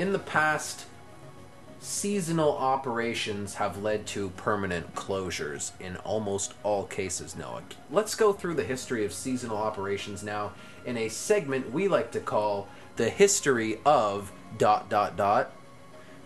in 0.00 0.12
the 0.14 0.18
past, 0.18 0.86
seasonal 1.78 2.56
operations 2.56 3.54
have 3.54 3.82
led 3.82 4.06
to 4.06 4.30
permanent 4.30 4.94
closures 4.94 5.72
in 5.78 5.98
almost 5.98 6.54
all 6.62 6.84
cases. 6.84 7.36
Noah, 7.36 7.62
let's 7.90 8.14
go 8.14 8.32
through 8.32 8.54
the 8.54 8.64
history 8.64 9.04
of 9.04 9.12
seasonal 9.12 9.58
operations 9.58 10.22
now 10.22 10.52
in 10.86 10.96
a 10.96 11.10
segment 11.10 11.70
we 11.70 11.86
like 11.86 12.10
to 12.12 12.20
call 12.20 12.66
the 12.96 13.10
history 13.10 13.78
of 13.84 14.32
dot 14.56 14.88
dot 14.88 15.18
dot 15.18 15.52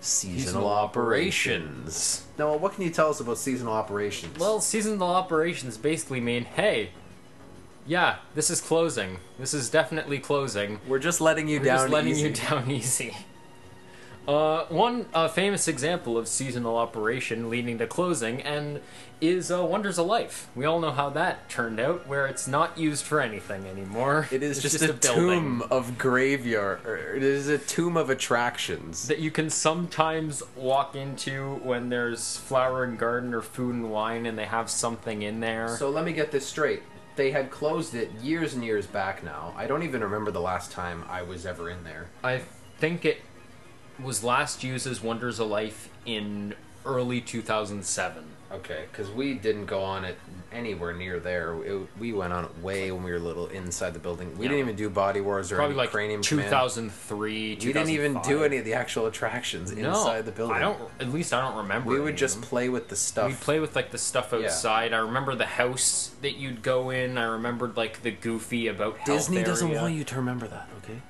seasonal, 0.00 0.40
Seasonal 0.44 0.68
operations. 0.68 2.26
Noah, 2.38 2.56
what 2.58 2.74
can 2.74 2.84
you 2.84 2.90
tell 2.90 3.10
us 3.10 3.18
about 3.18 3.38
seasonal 3.38 3.72
operations? 3.72 4.38
Well, 4.38 4.60
seasonal 4.60 5.08
operations 5.08 5.76
basically 5.76 6.20
mean, 6.20 6.44
hey, 6.44 6.90
yeah, 7.86 8.18
this 8.36 8.50
is 8.50 8.60
closing. 8.60 9.18
This 9.36 9.52
is 9.52 9.68
definitely 9.68 10.20
closing. 10.20 10.78
we're 10.86 11.00
just 11.00 11.20
letting 11.20 11.48
you 11.48 11.58
We're 11.58 11.64
down 11.64 11.78
just 11.78 11.90
letting 11.90 12.12
easy. 12.12 12.28
you 12.28 12.30
down 12.34 12.70
easy. 12.70 13.16
Uh, 14.26 14.64
one 14.66 15.04
uh, 15.12 15.28
famous 15.28 15.68
example 15.68 16.16
of 16.16 16.26
seasonal 16.26 16.76
operation 16.78 17.50
leading 17.50 17.76
to 17.76 17.86
closing 17.86 18.40
and 18.40 18.80
is 19.20 19.50
uh, 19.50 19.62
Wonders 19.64 19.98
of 19.98 20.06
Life. 20.06 20.48
We 20.54 20.64
all 20.64 20.80
know 20.80 20.92
how 20.92 21.10
that 21.10 21.48
turned 21.48 21.78
out, 21.78 22.06
where 22.06 22.26
it's 22.26 22.48
not 22.48 22.78
used 22.78 23.04
for 23.04 23.20
anything 23.20 23.66
anymore. 23.66 24.28
It 24.30 24.42
is 24.42 24.64
It's 24.64 24.72
just, 24.72 24.82
a, 24.84 24.92
building 24.94 25.60
tomb 25.60 25.62
of 25.70 25.98
graveyard. 25.98 26.80
It 27.16 27.22
is 27.22 27.48
a 27.48 27.58
tomb 27.58 27.96
of 27.96 28.10
attractions. 28.10 29.08
that 29.08 29.18
you 29.18 29.30
can 29.30 29.50
sometimes 29.50 30.42
walk 30.56 30.94
into 30.96 31.56
when 31.62 31.88
there's 31.90 32.36
flower 32.38 32.84
and 32.84 32.98
garden 32.98 33.34
or 33.34 33.42
food 33.42 33.74
and 33.74 33.90
wine, 33.90 34.26
and 34.26 34.38
they 34.38 34.46
have 34.46 34.70
something 34.70 35.22
in 35.22 35.40
there. 35.40 35.76
So 35.76 35.90
let 35.90 36.04
me 36.04 36.12
get 36.12 36.30
this 36.30 36.46
straight. 36.46 36.82
they 37.16 37.30
had 37.30 37.50
closed 37.50 37.94
it 37.94 38.10
years 38.22 38.54
and 38.54 38.64
years 38.64 38.86
back 38.86 39.22
now. 39.22 39.54
I 39.56 39.66
don't 39.66 39.84
even 39.84 40.02
remember 40.02 40.30
the 40.30 40.40
last 40.40 40.72
time 40.72 41.04
I 41.08 41.22
was 41.22 41.46
ever 41.46 41.70
in 41.70 41.84
there. 41.84 42.08
I 42.24 42.40
think 42.78 43.04
it 43.04 43.18
was 44.02 44.22
last 44.24 44.62
used 44.64 44.86
as 44.86 45.02
Wonders 45.02 45.38
of 45.40 45.48
Life 45.48 45.88
in 46.06 46.54
early 46.86 47.20
2007. 47.20 48.24
Okay, 48.52 48.84
because 48.92 49.10
we 49.10 49.34
didn't 49.34 49.66
go 49.66 49.82
on 49.82 50.04
it 50.04 50.16
anywhere 50.52 50.92
near 50.92 51.18
there. 51.18 51.54
It, 51.64 51.88
we 51.98 52.12
went 52.12 52.32
on 52.32 52.44
it 52.44 52.58
way 52.62 52.92
when 52.92 53.02
we 53.02 53.10
were 53.10 53.18
little 53.18 53.48
inside 53.48 53.94
the 53.94 53.98
building. 53.98 54.36
We 54.38 54.44
Yeah. 54.44 54.50
didn't 54.52 54.64
even 54.64 54.76
do 54.76 54.88
Body 54.90 55.20
Wars 55.20 55.50
or 55.50 55.56
Probably 55.56 55.72
any 55.72 55.78
like 55.78 55.90
Cranium 55.90 56.22
Command. 56.22 56.50
2003. 56.50 57.32
We 57.50 57.56
didn't 57.56 57.88
even 57.88 58.20
do 58.22 58.44
any 58.44 58.58
of 58.58 58.64
the 58.64 58.74
actual 58.74 59.06
attractions 59.06 59.72
No, 59.72 59.88
inside 59.88 60.24
the 60.24 60.30
building. 60.30 60.54
I 60.56 60.60
don't. 60.60 60.78
At 61.00 61.08
least 61.08 61.32
I 61.34 61.40
don't 61.40 61.56
remember. 61.56 61.90
We 61.90 61.98
would 61.98 62.16
just 62.16 62.42
play 62.42 62.68
with 62.68 62.88
the 62.90 62.96
stuff. 62.96 63.26
We'd 63.28 63.40
play 63.40 63.58
with 63.58 63.74
like 63.74 63.90
the 63.90 63.98
stuff 63.98 64.32
outside. 64.32 64.92
I 64.92 64.98
remember 64.98 65.34
the 65.34 65.46
house 65.46 66.12
that 66.22 66.36
you'd 66.36 66.62
go 66.62 66.90
in. 66.90 67.18
I 67.18 67.24
remembered 67.24 67.76
like 67.76 68.02
the 68.02 68.12
goofy 68.12 68.68
about 68.68 69.04
Disney 69.04 69.42
doesn't 69.42 69.68
area. 69.68 69.80
want 69.82 69.94
you 69.94 70.04
to 70.04 70.14
remember 70.16 70.46
that, 70.46 70.68
okay? 70.84 71.00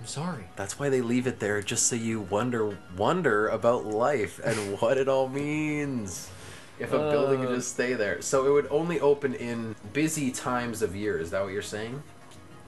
I'm 0.00 0.06
sorry. 0.06 0.44
That's 0.56 0.78
why 0.78 0.88
they 0.88 1.02
leave 1.02 1.26
it 1.26 1.40
there, 1.40 1.60
just 1.62 1.86
so 1.86 1.94
you 1.96 2.22
wonder 2.22 2.76
wonder 2.96 3.48
about 3.48 3.84
life 3.84 4.40
and 4.42 4.56
what 4.80 4.96
it 4.98 5.08
all 5.08 5.28
means. 5.28 6.30
If 6.78 6.94
a 6.94 7.10
building 7.10 7.40
could 7.40 7.50
Uh. 7.50 7.56
just 7.56 7.72
stay 7.74 7.92
there, 7.94 8.22
so 8.22 8.46
it 8.46 8.50
would 8.50 8.68
only 8.70 8.98
open 9.00 9.34
in 9.34 9.76
busy 9.92 10.30
times 10.30 10.80
of 10.80 10.96
year. 10.96 11.18
Is 11.18 11.30
that 11.30 11.42
what 11.42 11.52
you're 11.52 11.60
saying? 11.62 12.02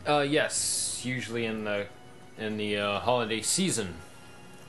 Uh, 0.06 0.20
yes, 0.28 1.00
usually 1.04 1.46
in 1.46 1.64
the 1.64 1.86
in 2.38 2.56
the 2.58 2.76
uh, 2.78 3.00
holiday 3.00 3.40
season. 3.40 3.94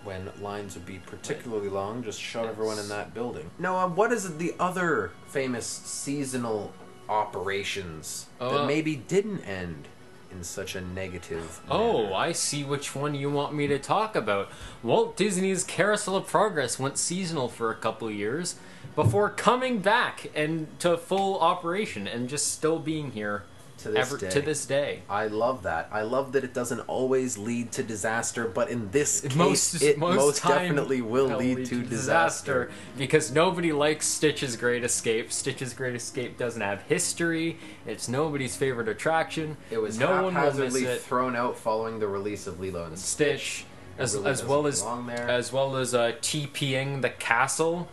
When 0.06 0.30
lines 0.42 0.76
would 0.76 0.86
be 0.86 1.00
particularly 1.06 1.70
long, 1.70 2.04
just 2.04 2.20
shove 2.20 2.44
Yes. 2.44 2.52
everyone 2.52 2.78
in 2.80 2.90
that 2.90 3.14
building. 3.14 3.50
Now, 3.58 3.78
um, 3.78 3.96
what 3.96 4.12
is 4.12 4.38
the 4.38 4.54
other 4.60 5.12
famous 5.28 5.66
seasonal 5.66 6.74
operations 7.08 8.28
that 8.40 8.46
Uh, 8.64 8.66
maybe 8.66 8.96
didn't 8.98 9.42
end 9.46 9.88
in 10.34 10.44
such 10.44 10.76
a 10.76 10.82
negative? 10.82 11.62
Oh, 11.70 12.04
manner? 12.04 12.16
I 12.16 12.32
see 12.32 12.64
which 12.64 12.96
one 12.96 13.16
you 13.16 13.30
want 13.30 13.54
me 13.54 13.68
to 13.68 13.80
talk 13.80 14.16
about. 14.16 14.50
Walt 14.82 15.16
Disney's 15.16 15.64
Carousel 15.64 16.16
of 16.16 16.28
Progress 16.28 16.80
went 16.80 16.98
seasonal 16.98 17.48
for 17.48 17.72
a 17.72 17.76
couple 17.76 18.10
years 18.10 18.56
before 18.96 19.30
coming 19.30 19.80
back 19.80 20.30
and 20.36 20.68
to 20.80 20.98
full 20.98 21.40
operation 21.40 22.08
and 22.08 22.30
just 22.30 22.52
still 22.52 22.80
being 22.80 23.12
here 23.12 23.44
To 23.84 23.90
this 23.90 24.08
ever 24.08 24.18
day. 24.18 24.30
to 24.30 24.42
this 24.42 24.66
day. 24.66 25.02
I 25.10 25.28
love 25.28 25.64
that. 25.64 25.90
I 25.92 26.04
love 26.04 26.32
that 26.34 26.46
it 26.46 26.54
doesn't 26.54 26.80
always 26.82 27.38
lead 27.38 27.74
to 27.74 27.84
disaster, 27.84 28.48
but 28.48 28.70
in 28.70 28.92
this 28.92 29.22
case, 29.22 29.36
most 29.36 29.82
it 29.82 29.98
most, 29.98 30.38
time 30.38 30.70
definitely 30.70 31.02
will 31.02 31.26
it'll 31.26 31.40
lead, 31.40 31.66
to 31.66 31.84
disaster. 31.84 32.72
because 32.98 33.34
nobody 33.34 33.74
likes 33.74 34.08
Stitch's 34.08 34.56
Great 34.56 34.86
Escape. 34.86 35.34
Stitch's 35.34 35.74
Great 35.74 35.96
Escape 35.96 36.38
doesn't 36.38 36.62
have 36.62 36.84
history. 36.84 37.58
It's 37.86 38.08
nobody's 38.08 38.56
favorite 38.56 38.88
attraction. 38.88 39.58
It 39.70 39.80
was 39.82 40.00
no 40.00 40.24
one 40.24 40.34
will 40.34 40.54
miss 40.54 40.76
it. 40.76 41.02
thrown 41.02 41.36
out 41.36 41.58
following 41.58 42.00
the 42.00 42.08
release 42.08 42.48
of 42.48 42.62
Lilo 42.62 42.86
and 42.86 42.98
Stitch, 42.98 43.66
as, 43.98 44.16
really 44.16 44.30
as 44.30 44.46
well 44.46 44.64
doesn't 44.64 44.70
as 44.70 44.82
belong 44.82 45.08
there. 45.08 45.28
as 45.30 45.52
well 45.52 45.76
as 45.76 45.94
uh, 45.94 46.14
TPing 46.22 47.02
the 47.02 47.10
castle, 47.10 47.90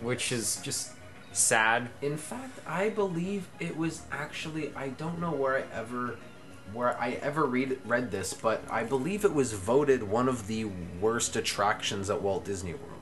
which 0.00 0.30
is 0.30 0.60
just 0.62 0.92
sad. 1.38 1.90
In 2.02 2.16
fact, 2.16 2.60
I 2.66 2.88
believe 2.88 3.48
it 3.60 3.76
was 3.76 4.02
actually 4.10 4.72
I 4.74 4.88
don't 4.88 5.20
know 5.20 5.32
where 5.32 5.56
I 5.56 5.64
ever 5.72 6.16
where 6.72 6.98
I 7.00 7.12
ever 7.22 7.44
read 7.46 7.78
read 7.86 8.10
this, 8.10 8.34
but 8.34 8.62
I 8.70 8.84
believe 8.84 9.24
it 9.24 9.32
was 9.32 9.52
voted 9.52 10.02
one 10.02 10.28
of 10.28 10.46
the 10.46 10.66
worst 11.00 11.36
attractions 11.36 12.10
at 12.10 12.20
Walt 12.20 12.44
Disney 12.44 12.74
World. 12.74 12.97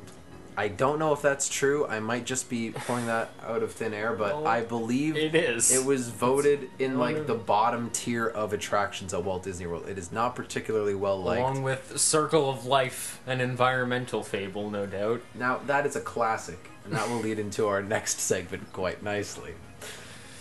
I 0.59 0.69
don't 0.69 0.99
know 0.99 1.13
if 1.13 1.21
that's 1.21 1.49
true. 1.49 1.87
I 1.87 2.01
might 2.01 2.25
just 2.25 2.49
be 2.49 2.71
pulling 2.71 3.07
that 3.07 3.31
out 3.47 3.63
of 3.63 3.73
thin 3.73 3.93
air, 3.93 4.15
but 4.15 4.33
Oh, 4.33 4.47
I 4.47 4.63
believe 4.63 5.17
It 5.17 5.35
is. 5.35 5.71
It 5.71 5.85
was 5.85 6.09
voted 6.09 6.71
in 6.79 6.99
like 6.99 7.17
of- 7.17 7.27
the 7.27 7.35
bottom 7.35 7.91
tier 7.91 8.27
of 8.27 8.53
attractions 8.53 9.13
at 9.13 9.23
Walt 9.23 9.43
Disney 9.43 9.67
World. 9.67 9.87
It 9.89 9.99
is 9.99 10.11
not 10.11 10.35
particularly 10.35 10.95
well 10.95 11.23
liked. 11.23 11.41
along 11.41 11.63
with 11.63 11.99
Circle 11.99 12.49
of 12.49 12.65
Life, 12.65 13.21
an 13.27 13.41
environmental 13.43 14.23
fable, 14.23 14.71
no 14.71 14.87
doubt. 14.87 15.21
Now 15.35 15.61
that 15.67 15.85
is 15.85 15.95
a 15.95 16.01
classic, 16.01 16.71
and 16.85 16.95
that 16.95 17.09
will 17.09 17.19
lead 17.21 17.39
into 17.39 17.67
our 17.67 17.83
next 17.83 18.21
segment 18.21 18.73
quite 18.73 19.03
nicely, 19.03 19.53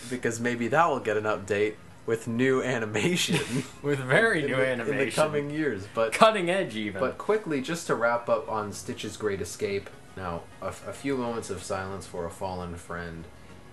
because 0.08 0.40
maybe 0.40 0.68
that 0.68 0.88
will 0.88 1.00
get 1.00 1.16
an 1.16 1.24
update 1.24 1.74
with 2.06 2.28
new 2.28 2.62
animation 2.62 3.64
With 3.82 3.98
very 3.98 4.42
new 4.42 4.54
the, 4.56 4.66
animation, 4.66 4.98
in 5.00 5.06
the 5.06 5.10
coming 5.10 5.50
years. 5.50 5.86
But 5.92 6.12
cutting 6.12 6.48
edge 6.48 6.76
even. 6.76 7.00
but 7.00 7.18
quickly, 7.18 7.60
just 7.60 7.88
to 7.88 7.94
wrap 7.96 8.28
up 8.28 8.48
on 8.48 8.72
Stitch's 8.72 9.16
Great 9.16 9.40
Escape. 9.40 9.90
Now, 10.16 10.42
a, 10.62 10.68
a 10.68 10.92
few 10.92 11.16
moments 11.16 11.50
of 11.50 11.62
silence 11.62 12.06
for 12.06 12.24
a 12.26 12.30
fallen 12.30 12.74
friend. 12.76 13.24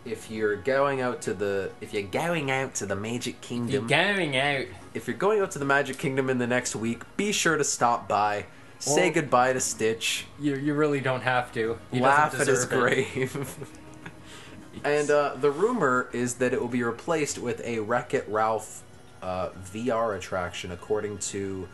If 0.06 0.29
you're 0.29 0.58
going 0.58 0.99
out 0.99 1.21
to 1.23 1.34
the 1.34 1.71
if 1.79 1.93
you're 1.93 2.03
going 2.03 2.51
out 2.51 2.75
to 2.75 2.86
the 2.86 2.95
Magic 2.95 3.36
You're 3.36 3.41
Kingdom, 3.41 3.88
going 3.88 4.36
out. 4.36 4.65
if 4.93 5.08
you're 5.08 5.15
going 5.15 5.39
out 5.41 5.51
to 5.51 5.60
the 5.60 5.65
Magic 5.65 5.97
Kingdom 5.97 6.29
in 6.29 6.39
the 6.39 6.47
next 6.47 6.75
week, 6.75 7.03
be 7.15 7.32
sure 7.32 7.56
to 7.58 7.63
stop 7.63 8.08
by. 8.10 8.45
Say 8.79 9.03
Well- 9.06 9.13
goodbye 9.13 9.53
to 9.53 9.62
Stitch. 9.62 10.25
You, 10.39 10.56
you 10.58 10.73
really 10.73 10.99
don't 10.99 11.21
have 11.21 11.53
to. 11.53 11.77
He 11.91 12.01
laugh 12.01 12.34
doesn't 12.34 12.41
at 12.41 12.47
his 12.47 12.65
deserve 12.65 12.88
it. 12.91 13.12
grave. 13.13 13.69
and 14.84 15.10
uh, 15.10 15.36
the 15.39 15.51
rumor 15.51 16.10
is 16.12 16.36
that 16.36 16.51
it 16.53 16.60
will 16.60 16.67
be 16.67 16.84
replaced 16.84 17.39
with 17.39 17.62
a 17.63 17.79
Wreck 17.79 18.13
It 18.13 18.25
Ralph 18.27 18.84
uh, 19.21 19.49
VR 19.71 20.17
attraction, 20.17 20.71
according 20.73 21.19
to 21.19 21.69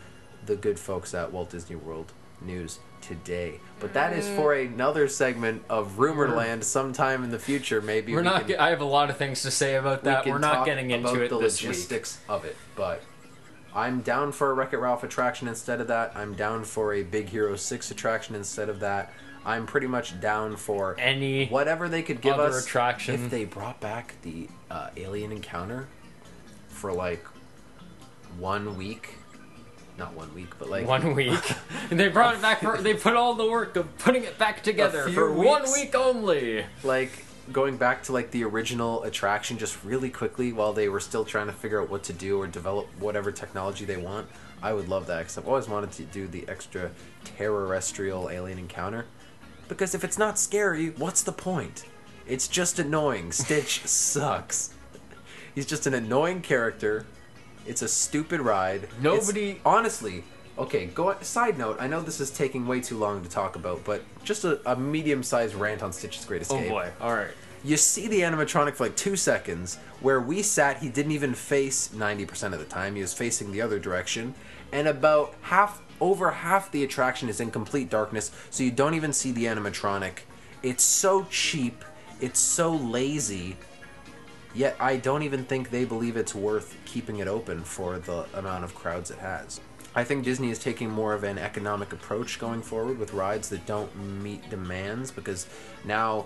the 0.46 0.56
good 0.56 0.78
folks 0.78 1.16
at 1.16 1.32
Walt 1.34 1.50
Disney 1.50 1.76
World 1.78 2.12
News 2.42 2.78
today. 3.02 3.60
But 3.80 3.94
that 3.94 4.14
is 4.14 4.28
for 4.30 4.54
another 4.54 5.08
segment 5.08 5.64
of 5.70 5.94
Rumorland 5.98 6.64
sometime 6.64 7.24
in 7.24 7.32
the 7.32 7.40
future. 7.40 7.82
Maybe 7.82 8.14
We're 8.14 8.20
we 8.20 8.26
not. 8.26 8.40
can- 8.42 8.48
Get, 8.50 8.60
I 8.60 8.70
have 8.70 8.82
a 8.82 8.86
lot 8.86 9.10
of 9.10 9.18
things 9.18 9.42
to 9.44 9.52
say 9.52 9.76
about 9.76 10.04
we 10.04 10.10
that. 10.10 10.24
can 10.24 10.34
We're 10.34 10.40
not 10.40 10.54
talk 10.56 10.66
getting 10.66 10.92
into 10.92 11.10
about 11.10 11.22
it 11.22 11.30
the 11.30 11.40
this 11.40 11.62
week. 11.62 11.70
logistics 11.70 12.20
of 12.28 12.44
it, 12.46 12.58
but 12.76 13.02
I'm 13.74 14.02
down 14.02 14.32
for 14.32 14.50
a 14.52 14.54
Wreck 14.54 14.74
It 14.74 14.78
Ralph 14.78 15.04
attraction 15.04 15.48
instead 15.48 15.80
of 15.80 15.88
that. 15.88 16.12
I'm 16.16 16.34
down 16.34 16.64
for 16.66 16.94
a 16.94 17.04
Big 17.04 17.30
Hero 17.30 17.56
Six 17.56 17.90
attraction 17.92 18.36
instead 18.36 18.68
of 18.70 18.80
that. 18.82 19.14
I'm 19.46 19.66
pretty 19.66 19.88
much 19.88 20.20
down 20.20 20.58
for 20.58 20.96
Any 21.00 21.48
whatever 21.48 21.88
they 21.88 22.02
could 22.02 22.20
give 22.20 22.34
other 22.34 22.50
us. 22.58 22.66
attraction. 22.66 23.16
If 23.16 23.32
they 23.32 23.46
brought 23.46 23.80
back 23.80 24.16
the 24.24 24.50
uh, 24.70 24.90
alien 24.98 25.32
encounter 25.32 25.88
for 26.68 26.92
like 26.92 27.24
one 28.38 28.76
week, 28.78 29.16
not 30.00 30.14
one 30.14 30.34
week, 30.34 30.58
but 30.58 30.70
like 30.70 30.88
one 30.88 31.14
week. 31.14 31.40
and 31.92 32.00
they 32.00 32.08
brought 32.08 32.36
it 32.36 32.42
back. 32.42 32.62
For, 32.62 32.82
they 32.82 32.94
put 32.94 33.16
all 33.16 33.36
the 33.36 33.50
work 33.50 33.76
of 33.76 33.96
putting 34.00 34.24
it 34.24 34.38
back 34.40 34.64
together 34.64 35.10
for 35.10 35.32
one 35.32 35.64
week 35.72 35.94
only. 35.94 36.66
like 36.84 37.26
going 37.52 37.78
back 37.78 38.04
to 38.04 38.12
like 38.12 38.32
the 38.32 38.44
original 38.44 39.04
attraction 39.04 39.58
just 39.58 39.84
really 39.84 40.10
quickly 40.10 40.54
while 40.54 40.72
they 40.74 40.88
were 40.88 41.00
still 41.00 41.26
trying 41.26 41.48
to 41.48 41.54
figure 41.54 41.82
out 41.82 41.90
what 41.90 42.04
to 42.04 42.14
do 42.14 42.40
or 42.40 42.48
develop 42.48 42.88
whatever 43.00 43.32
technology 43.32 43.86
they 43.86 43.98
want 43.98 44.28
i 44.62 44.72
would 44.72 44.88
love 44.88 45.08
that 45.08 45.20
because 45.20 45.36
i've 45.38 45.48
always 45.48 45.68
wanted 45.68 45.92
to 45.92 46.04
do 46.04 46.28
the 46.28 46.48
extra 46.48 46.92
terrestrial 47.24 48.30
alien 48.30 48.60
encounter 48.60 49.06
because 49.68 49.96
if 49.96 50.04
it's 50.04 50.18
not 50.18 50.38
scary 50.38 50.90
what's 50.92 51.24
the 51.24 51.32
point 51.32 51.86
it's 52.28 52.48
just 52.48 52.78
annoying 52.78 53.32
stitch 53.32 53.82
sucks 53.86 54.74
he's 55.56 55.66
just 55.66 55.88
an 55.88 55.94
annoying 55.96 56.42
character 56.42 57.06
it's 57.66 57.82
a 57.82 57.88
stupid 57.88 58.42
ride. 58.42 58.84
It's- 58.84 59.02
Nobody- 59.02 59.60
honestly 59.66 60.24
okay 60.58 60.88
go 60.88 61.16
side 61.22 61.58
note 61.58 61.78
i 61.80 61.88
know 61.88 62.02
this 62.02 62.20
is 62.20 62.30
taking 62.30 62.68
way 62.68 62.82
too 62.82 62.98
long 62.98 63.24
to 63.24 63.30
talk 63.30 63.56
about 63.56 63.82
but 63.86 64.02
just 64.26 64.44
a, 64.44 64.60
a 64.70 64.76
medium-sized 64.76 65.56
rant 65.56 65.82
on 65.82 65.94
stitch's 65.94 66.26
great 66.26 66.40
Oh 66.52 66.56
escape. 66.58 66.70
boy! 66.70 66.92
All 67.00 67.16
right. 67.16 67.32
you 67.64 67.78
see 67.78 68.10
the 68.10 68.20
animatronic 68.22 68.74
for 68.76 68.84
like 68.84 68.98
two 68.98 69.16
seconds 69.16 69.78
where 70.02 70.20
we 70.20 70.42
sat 70.42 70.80
he 70.80 70.90
didn't 70.90 71.14
even 71.14 71.34
face 71.34 71.90
90% 71.96 72.52
of 72.52 72.60
the 72.60 72.66
time 72.66 72.96
he 72.96 73.02
was 73.02 73.14
facing 73.14 73.54
the 73.54 73.62
other 73.62 73.80
direction 73.80 74.34
and 74.74 74.86
about 74.90 75.34
half 75.44 75.82
over 76.02 76.30
half 76.32 76.70
the 76.72 76.84
attraction 76.84 77.30
is 77.30 77.40
in 77.40 77.52
complete 77.52 77.90
darkness 77.90 78.30
so 78.50 78.62
you 78.64 78.72
don't 78.72 78.96
even 78.96 79.14
see 79.14 79.32
the 79.32 79.46
animatronic. 79.46 80.20
It's 80.62 80.84
so 80.84 81.26
cheap. 81.30 81.86
It's 82.22 82.40
so 82.40 82.72
lazy 82.76 83.56
yet 84.54 84.76
i 84.80 84.96
don't 84.96 85.24
even 85.24 85.44
think 85.44 85.70
they 85.70 85.86
believe 85.86 86.18
it's 86.18 86.36
worth 86.36 86.76
keeping 86.86 87.20
it 87.20 87.28
open 87.28 87.64
for 87.64 88.00
the 88.00 88.26
amount 88.34 88.64
of 88.64 88.74
crowds 88.76 89.12
it 89.12 89.18
has 89.20 89.60
i 89.96 90.04
think 90.04 90.24
disney 90.24 90.50
is 90.50 90.60
taking 90.60 90.90
more 90.90 91.14
of 91.14 91.24
an 91.24 91.38
economic 91.38 91.94
approach 91.94 92.40
going 92.40 92.62
forward 92.62 92.98
with 92.98 93.14
rides 93.14 93.50
that 93.50 93.66
don't 93.66 93.96
meet 94.22 94.48
demands 94.50 95.12
because 95.12 95.48
now 95.86 96.26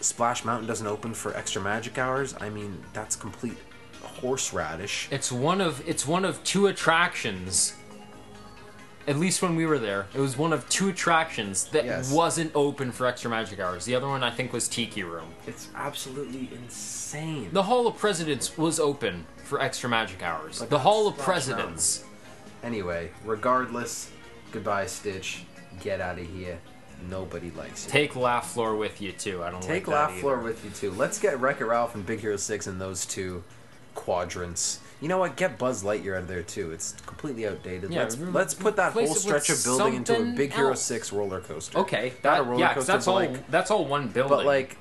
Splash 0.00 0.44
Mountain 0.44 0.66
doesn't 0.66 0.86
open 0.86 1.12
for 1.12 1.36
extra 1.36 1.60
magic 1.60 1.98
hours, 1.98 2.34
I 2.40 2.48
mean 2.48 2.82
that's 2.92 3.16
complete 3.16 3.58
horseradish. 4.02 5.08
It's 5.10 5.30
one 5.30 5.60
of 5.60 5.86
it's 5.88 6.06
one 6.06 6.24
of 6.24 6.42
two 6.44 6.66
attractions. 6.66 7.74
At 9.08 9.16
least 9.18 9.42
when 9.42 9.56
we 9.56 9.64
were 9.66 9.78
there, 9.78 10.06
it 10.14 10.20
was 10.20 10.36
one 10.36 10.52
of 10.52 10.68
two 10.68 10.88
attractions 10.88 11.64
that 11.72 11.84
Yes. 11.84 12.12
wasn't 12.12 12.52
open 12.54 12.92
for 12.92 13.06
extra 13.06 13.30
magic 13.30 13.58
hours. 13.58 13.84
The 13.84 13.94
other 13.94 14.06
one 14.06 14.22
I 14.22 14.30
think 14.30 14.52
was 14.52 14.68
Tiki 14.68 15.02
Room. 15.02 15.28
It's 15.46 15.68
absolutely 15.74 16.50
insane. 16.54 17.48
The 17.52 17.62
Hall 17.64 17.86
of 17.86 17.96
Presidents 17.96 18.56
was 18.58 18.78
open 18.78 19.26
for 19.44 19.60
extra 19.60 19.88
magic 19.88 20.22
hours. 20.22 20.58
The 20.60 20.78
Hall 20.80 21.08
of 21.08 21.16
Presidents. 21.18 22.04
Anyway, 22.62 23.10
regardless, 23.24 24.10
goodbye 24.52 24.86
Stitch. 24.86 25.44
Get 25.80 26.00
out 26.00 26.18
of 26.18 26.26
here. 26.26 26.58
nobody 27.08 27.50
likes 27.52 27.86
you. 27.86 27.90
Take 27.90 28.14
Laugh 28.14 28.52
Floor 28.52 28.76
with 28.76 29.00
you 29.00 29.10
too. 29.12 29.42
I 29.42 29.50
don't 29.50 29.62
Take 29.62 29.88
like 29.88 29.96
that 29.96 30.10
Laugh. 30.12 30.20
Floor 30.20 30.38
with 30.40 30.62
you 30.62 30.70
too. 30.70 30.90
Let's 30.90 31.18
get 31.18 31.40
Wreck 31.40 31.62
It 31.62 31.64
Ralph 31.64 31.94
and 31.94 32.04
Big 32.04 32.20
Hero 32.20 32.36
6 32.36 32.66
in 32.66 32.78
those 32.78 33.06
two 33.06 33.42
quadrants. 33.94 34.80
You 35.00 35.08
know 35.08 35.18
what? 35.18 35.36
Get 35.36 35.58
Buzz 35.58 35.82
Lightyear 35.82 36.16
out 36.16 36.22
of 36.22 36.28
there 36.28 36.42
too. 36.42 36.72
It's 36.72 36.92
completely 37.06 37.46
outdated. 37.46 37.90
Yeah, 37.90 38.00
let's 38.02 38.16
re- 38.18 38.30
let's 38.32 38.52
put 38.54 38.76
that 38.76 38.92
whole 38.92 39.06
stretch 39.14 39.48
of 39.48 39.62
building 39.64 39.94
into 39.94 40.16
a 40.20 40.24
Big 40.36 40.52
Hero 40.52 40.70
else. 40.70 40.82
6 40.82 41.12
roller 41.12 41.40
coaster. 41.40 41.78
Okay, 41.78 42.12
Not 42.22 42.40
a 42.40 42.42
roller 42.42 42.60
yeah, 42.60 42.74
coaster, 42.74 42.92
that's 42.92 43.06
all. 43.08 43.14
like- 43.14 43.50
that's 43.50 43.70
all 43.70 43.86
one 43.86 44.08
building. 44.08 44.36
But 44.36 44.44
like 44.46 44.76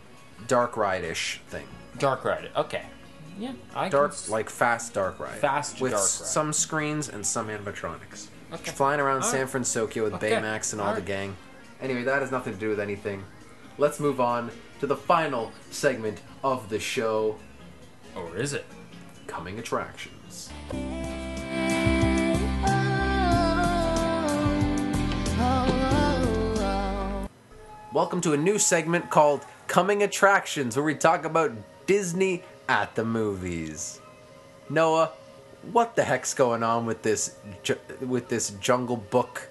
dark 0.48 0.76
ride-ish 0.78 1.42
thing. 1.50 1.68
Dark 1.98 2.24
Ride. 2.26 2.50
Okay. 2.56 2.84
Yeah, 3.38 3.54
I 3.76 3.88
Dark 3.90 4.12
s- 4.12 4.30
like 4.30 4.50
fast 4.50 4.94
dark 4.94 5.20
ride. 5.20 5.40
Fast 5.40 5.80
with 5.82 5.92
dark 5.92 6.04
s- 6.04 6.20
ride. 6.22 6.28
some 6.28 6.54
screens 6.54 7.08
and 7.10 7.26
some 7.26 7.48
animatronics. 7.48 8.28
Okay. 8.54 8.72
Flying 8.72 9.00
around 9.00 9.24
All 9.24 9.30
San 9.30 9.42
right. 9.42 9.50
Francisco 9.50 10.04
with 10.04 10.14
Okay. 10.16 10.32
Baymax 10.32 10.72
and 10.74 10.82
all, 10.82 10.88
All 10.90 10.94
the 10.94 11.00
right. 11.02 11.08
gang. 11.08 11.38
Anyway, 11.82 12.04
that 12.04 12.22
has 12.22 12.32
nothing 12.32 12.54
to 12.54 12.60
do 12.60 12.68
with 12.70 12.80
anything. 12.80 13.24
Let's 13.78 14.00
move 14.00 14.20
on 14.20 14.52
to 14.82 14.88
the 14.88 14.96
final 14.96 15.52
segment 15.72 16.20
of 16.44 16.68
the 16.70 16.80
show, 16.80 17.38
Or 18.16 18.36
is 18.36 18.54
it? 18.54 18.66
Coming 19.30 19.60
attractions. 19.60 20.50
Welcome 27.94 28.22
to 28.22 28.34
a 28.34 28.38
new 28.38 28.58
segment 28.58 29.12
called 29.12 29.46
Coming 29.68 30.02
Attractions, 30.02 30.76
where 30.76 30.84
we 30.84 30.96
talk 30.96 31.26
about 31.26 31.52
Disney 31.86 32.44
at 32.68 32.96
the 32.96 33.06
movies. 33.06 34.02
Noah, 34.68 35.12
what 35.72 35.96
the 35.96 36.04
heck's 36.04 36.34
going 36.34 36.64
on 36.64 36.88
with 36.88 37.04
this 37.04 37.36
ju- 37.62 37.78
with 38.02 38.30
this 38.30 38.50
Jungle 38.60 38.98
Book 38.98 39.48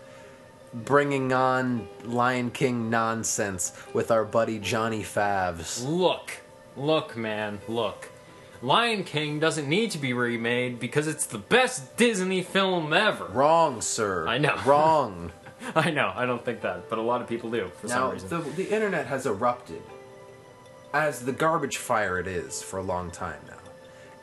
bringing 0.74 1.32
on 1.32 1.88
Lion 2.04 2.50
King 2.50 2.90
nonsense 2.90 3.72
with 3.94 4.10
our 4.10 4.24
buddy 4.24 4.58
Johnny 4.58 5.02
Favs? 5.02 5.86
Look, 5.86 6.32
look, 6.76 7.16
man, 7.16 7.60
look. 7.68 8.08
Lion 8.60 9.04
King 9.04 9.38
doesn't 9.38 9.68
need 9.68 9.92
to 9.92 9.98
be 9.98 10.12
remade 10.12 10.80
because 10.80 11.06
it's 11.06 11.26
the 11.26 11.38
best 11.38 11.96
Disney 11.96 12.42
film 12.42 12.92
ever. 12.92 13.26
Wrong, 13.26 13.80
sir. 13.80 14.26
I 14.26 14.38
know. 14.38 14.56
Wrong. 14.66 15.32
I 15.74 15.90
know, 15.90 16.12
I 16.14 16.24
don't 16.24 16.44
think 16.44 16.60
that, 16.62 16.88
but 16.88 16.98
a 16.98 17.02
lot 17.02 17.20
of 17.20 17.28
people 17.28 17.50
do 17.50 17.70
for 17.80 17.88
now, 17.88 17.94
some 17.94 18.12
reason. 18.12 18.28
the, 18.28 18.38
the 18.62 18.74
internet 18.74 19.06
has 19.06 19.26
erupted 19.26 19.82
as 20.92 21.24
the 21.24 21.32
garbage 21.32 21.76
fire 21.76 22.18
it 22.18 22.26
is 22.26 22.62
for 22.62 22.78
a 22.78 22.82
long 22.82 23.10
time 23.10 23.40
now. 23.48 23.58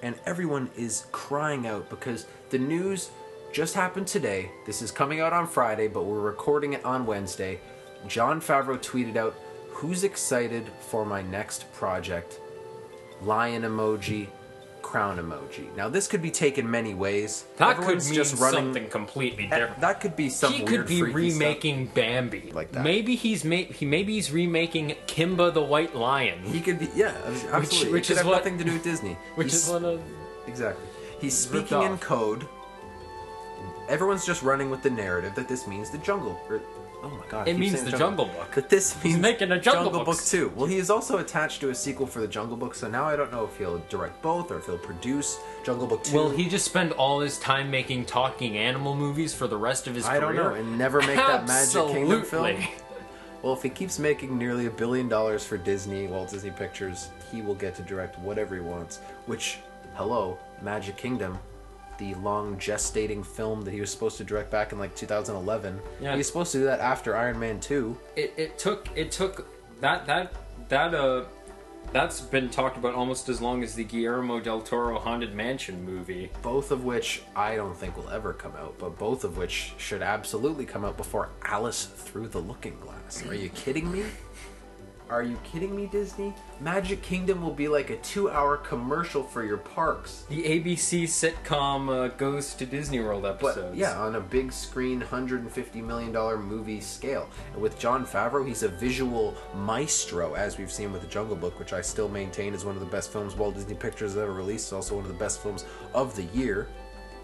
And 0.02 0.16
everyone 0.26 0.70
is 0.78 1.06
crying 1.12 1.68
out 1.68 1.90
because 1.90 2.26
the 2.50 2.58
news 2.58 3.10
just 3.52 3.74
happened 3.74 4.08
today. 4.08 4.52
This 4.66 4.82
is 4.82 4.92
coming 4.92 5.20
out 5.20 5.34
on 5.34 5.48
Friday, 5.48 5.88
but 5.88 6.06
we're 6.06 6.22
recording 6.22 6.74
it 6.74 6.84
on 6.86 7.06
Wednesday. 7.06 7.60
Jon 8.08 8.42
Favreau 8.42 8.78
tweeted 8.78 9.16
out, 9.16 9.36
Who's 9.70 10.04
excited 10.06 10.70
for 10.80 11.06
my 11.06 11.22
next 11.22 11.72
project? 11.74 12.40
Lion 13.22 13.64
emoji, 13.64 14.28
crown 14.82 15.18
emoji. 15.18 15.74
Now, 15.76 15.90
this 15.90 16.08
could 16.08 16.22
be 16.22 16.30
taken 16.32 16.70
many 16.70 16.94
ways. 16.94 17.46
that 17.58 17.72
Everyone's 17.78 18.04
could 18.06 18.12
mean 18.12 18.16
just 18.16 18.40
running, 18.40 18.60
something 18.66 18.90
completely 18.90 19.48
different. 19.48 19.80
That 19.82 20.00
could 20.02 20.16
be 20.16 20.30
some 20.30 20.54
he 20.54 20.64
weird 20.64 20.70
could 20.70 20.88
be 20.88 21.00
freaky 21.02 21.30
stuff. 21.32 21.40
remaking 21.42 21.86
Bambi. 21.88 22.52
Like 22.54 22.72
that. 22.74 22.84
Maybe 22.84 23.16
he's 23.16 23.44
ma- 23.44 23.56
he 23.56 23.86
maybe 23.86 24.14
he's 24.14 24.32
remaking 24.32 24.96
Kimba 25.08 25.54
the 25.54 25.64
White 25.64 25.96
Lion, 25.96 26.40
He 26.44 26.62
could 26.62 26.78
be, 26.80 26.90
yeah, 26.96 27.16
absolutely. 27.52 27.94
which 27.94 28.06
it 28.06 28.08
could 28.08 28.12
is 28.12 28.18
have 28.20 28.28
what- 28.28 28.38
nothing 28.38 28.58
to 28.60 28.64
do 28.64 28.74
with 28.74 28.84
Disney. 28.84 29.14
which 29.36 29.48
He's- 29.52 29.64
is 29.66 29.70
one 29.70 29.86
of 29.86 30.00
uh, 30.00 30.04
exactly. 30.48 30.86
He's 31.20 31.48
ripped 31.52 31.68
speaking 31.70 31.92
in 31.92 31.98
code. 31.98 32.48
Everyone's 33.88 34.26
just 34.26 34.42
running 34.44 34.70
with 34.70 34.82
the 34.84 34.90
narrative 34.90 35.36
that 35.36 35.48
this 35.48 35.68
means 35.68 35.90
the 35.90 36.00
jungle. 36.00 36.40
Or, 36.50 36.62
oh 37.04 37.10
my 37.10 37.26
god! 37.30 37.48
I 37.48 37.52
It 37.52 37.54
keep 37.54 37.58
means 37.60 37.74
saying 37.74 37.86
the 37.92 37.98
Jungle 37.98 38.26
Book. 38.26 38.52
That 38.54 38.70
this 38.70 39.02
means 39.04 39.18
making 39.20 39.52
a 39.52 39.60
Jungle 39.60 39.92
Book 39.92 40.06
Books. 40.06 40.30
too. 40.30 40.52
Well, 40.56 40.66
he 40.66 40.78
is 40.78 40.90
also 40.90 41.18
attached 41.20 41.62
to 41.62 41.70
a 41.70 41.76
sequel 41.76 42.08
for 42.08 42.20
the 42.22 42.28
Jungle 42.28 42.58
Book, 42.58 42.76
so 42.76 42.88
now 42.90 43.06
I 43.06 43.16
don't 43.16 43.32
know 43.32 43.46
if 43.46 43.58
he'll 43.58 43.80
direct 43.90 44.22
both 44.22 44.52
or 44.52 44.58
if 44.58 44.66
he'll 44.66 44.78
produce 44.78 45.38
Jungle 45.64 45.88
Book 45.88 46.04
two. 46.04 46.16
Will 46.16 46.30
he 46.30 46.48
just 46.50 46.66
spend 46.66 46.92
all 46.94 47.20
his 47.20 47.38
time 47.40 47.70
making 47.72 48.06
talking 48.06 48.58
animal 48.58 48.96
movies 48.96 49.34
for 49.34 49.48
the 49.48 49.58
rest 49.58 49.88
of 49.88 49.96
his 49.96 50.06
I 50.06 50.20
career? 50.20 50.34
don't 50.44 50.54
know, 50.54 50.60
and 50.60 50.78
never 50.78 51.00
make 51.02 51.16
that 51.18 51.48
Magic 51.48 51.74
Kingdom 51.88 52.24
film. 52.24 52.46
Absolutely. 52.46 52.76
Well, 53.42 53.54
if 53.54 53.62
he 53.62 53.70
keeps 53.70 54.00
making 54.00 54.38
nearly 54.40 54.66
a 54.66 54.72
billion 54.72 55.08
dollars 55.08 55.46
for 55.46 55.58
Disney, 55.58 56.08
Walt 56.08 56.32
Disney 56.32 56.50
Pictures, 56.50 57.10
he 57.32 57.44
will 57.44 57.54
get 57.54 57.76
to 57.76 57.84
direct 57.84 58.18
whatever 58.20 58.56
he 58.56 58.62
wants. 58.62 58.98
Which, 59.28 59.60
hello, 59.94 60.40
Magic 60.64 60.98
Kingdom, 60.98 61.38
the 61.98 62.14
long 62.16 62.58
gestating 62.58 63.26
film 63.26 63.62
that 63.64 63.72
he 63.72 63.80
was 63.80 63.92
supposed 63.92 64.18
to 64.18 64.24
direct 64.24 64.52
back 64.52 64.72
in 64.72 64.80
like 64.80 64.96
2011. 64.96 65.80
Yeah. 66.02 66.12
He 66.12 66.18
was 66.18 66.28
supposed 66.28 66.52
to 66.54 66.60
do 66.60 66.64
that 66.66 66.80
after 66.80 67.16
Iron 67.16 67.40
Man 67.40 67.60
2. 67.60 67.98
It, 68.16 68.34
it 68.38 68.58
took 68.58 68.90
it 68.96 69.12
took 69.12 69.48
that 69.82 70.06
that 70.06 70.34
that 70.70 70.94
uh 70.94 71.26
that's 71.94 72.20
been 72.20 72.50
talked 72.50 72.78
about 72.78 72.94
almost 72.94 73.30
as 73.30 73.42
long 73.42 73.64
as 73.64 73.76
the 73.76 73.84
Guillermo 73.84 74.40
del 74.40 74.60
Toro 74.62 75.00
Haunted 75.00 75.34
Mansion 75.34 75.84
movie. 75.86 76.30
Both 76.42 76.72
of 76.72 76.84
which 76.84 77.22
I 77.36 77.56
don't 77.56 77.78
think 77.78 77.96
will 77.96 78.10
ever 78.10 78.34
come 78.34 78.54
out, 78.58 78.78
but 78.78 78.98
both 78.98 79.24
of 79.24 79.38
which 79.38 79.74
should 79.78 80.02
absolutely 80.02 80.66
come 80.66 80.84
out 80.84 80.98
before 80.98 81.30
Alice 81.44 81.86
Through 81.86 82.30
the 82.30 82.40
Looking 82.40 82.78
Glass. 82.80 83.26
Are 83.28 83.36
you 83.36 83.50
kidding 83.50 83.92
me? 83.92 84.04
Are 85.10 85.22
you 85.22 85.38
kidding 85.44 85.76
me, 85.76 85.86
Disney? 85.86 86.34
Magic 86.60 87.02
Kingdom 87.04 87.42
will 87.42 87.54
be 87.54 87.68
like 87.68 87.92
a 87.92 87.98
two 87.98 88.30
hour 88.30 88.58
commercial 88.58 89.22
for 89.22 89.44
your 89.44 89.58
parks. 89.58 90.26
The 90.30 90.44
ABC 90.44 91.04
sitcom 91.04 91.90
uh, 91.90 92.08
goes 92.16 92.56
to 92.56 92.66
Disney 92.66 93.00
World 93.00 93.26
episodes. 93.26 93.70
But 93.70 93.76
yeah, 93.76 94.00
on 94.00 94.16
a 94.16 94.20
big 94.20 94.52
screen, 94.52 95.02
$150 95.02 95.76
million 95.84 96.12
movie 96.42 96.82
scale. 96.82 97.30
And 97.54 97.62
with 97.62 97.78
Jon 97.78 98.06
Favreau, 98.06 98.48
he's 98.48 98.64
a 98.64 98.70
visual 98.70 99.36
maestro, 99.54 100.34
as 100.34 100.58
we've 100.58 100.72
seen 100.72 100.92
with 100.92 101.02
The 101.02 101.08
Jungle 101.08 101.36
Book, 101.36 101.60
which 101.60 101.74
I 101.74 101.82
still 101.82 102.10
maintain 102.10 102.56
is 102.56 102.66
one 102.66 102.76
of 102.76 102.82
the 102.82 102.88
best 102.88 103.12
films 103.12 103.36
Walt 103.36 103.54
Disney 103.54 103.76
Pictures 103.76 104.14
has 104.14 104.22
ever 104.22 104.34
released. 104.34 104.66
It's 104.66 104.74
also 104.74 104.96
one 104.96 105.06
of 105.06 105.12
the 105.12 105.18
best 105.20 105.42
films 105.42 105.66
of 105.94 106.16
the 106.16 106.24
year. 106.38 106.68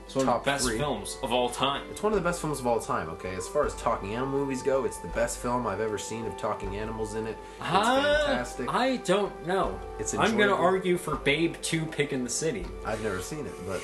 It's 0.05 0.15
one 0.15 0.27
of 0.27 0.43
the 0.43 0.51
best 0.51 0.65
three. 0.65 0.77
films 0.77 1.17
of 1.23 1.31
all 1.31 1.49
time. 1.49 1.83
It's 1.89 2.03
one 2.03 2.11
of 2.11 2.19
the 2.21 2.27
best 2.27 2.41
films 2.41 2.59
of 2.59 2.67
all 2.67 2.79
time, 2.81 3.09
okay? 3.11 3.33
As 3.35 3.47
far 3.47 3.65
as 3.65 3.73
talking 3.75 4.13
animal 4.13 4.39
movies 4.39 4.61
go, 4.61 4.83
it's 4.83 4.97
the 4.97 5.07
best 5.09 5.37
film 5.37 5.65
I've 5.65 5.79
ever 5.79 5.97
seen 5.97 6.25
of 6.25 6.35
talking 6.37 6.75
animals 6.75 7.15
in 7.15 7.27
it. 7.27 7.37
It's 7.59 7.69
Uh, 7.69 8.23
fantastic. 8.25 8.73
I 8.73 8.97
don't 8.97 9.47
know. 9.47 9.79
It's 9.99 10.13
I'm 10.13 10.37
gonna 10.37 10.53
argue 10.55 10.97
for 10.97 11.15
Babe 11.15 11.55
2 11.61 11.85
Pig 11.85 12.11
in 12.11 12.23
the 12.25 12.29
City. 12.29 12.65
I've 12.85 13.01
never 13.03 13.21
seen 13.21 13.45
it, 13.45 13.53
but 13.65 13.81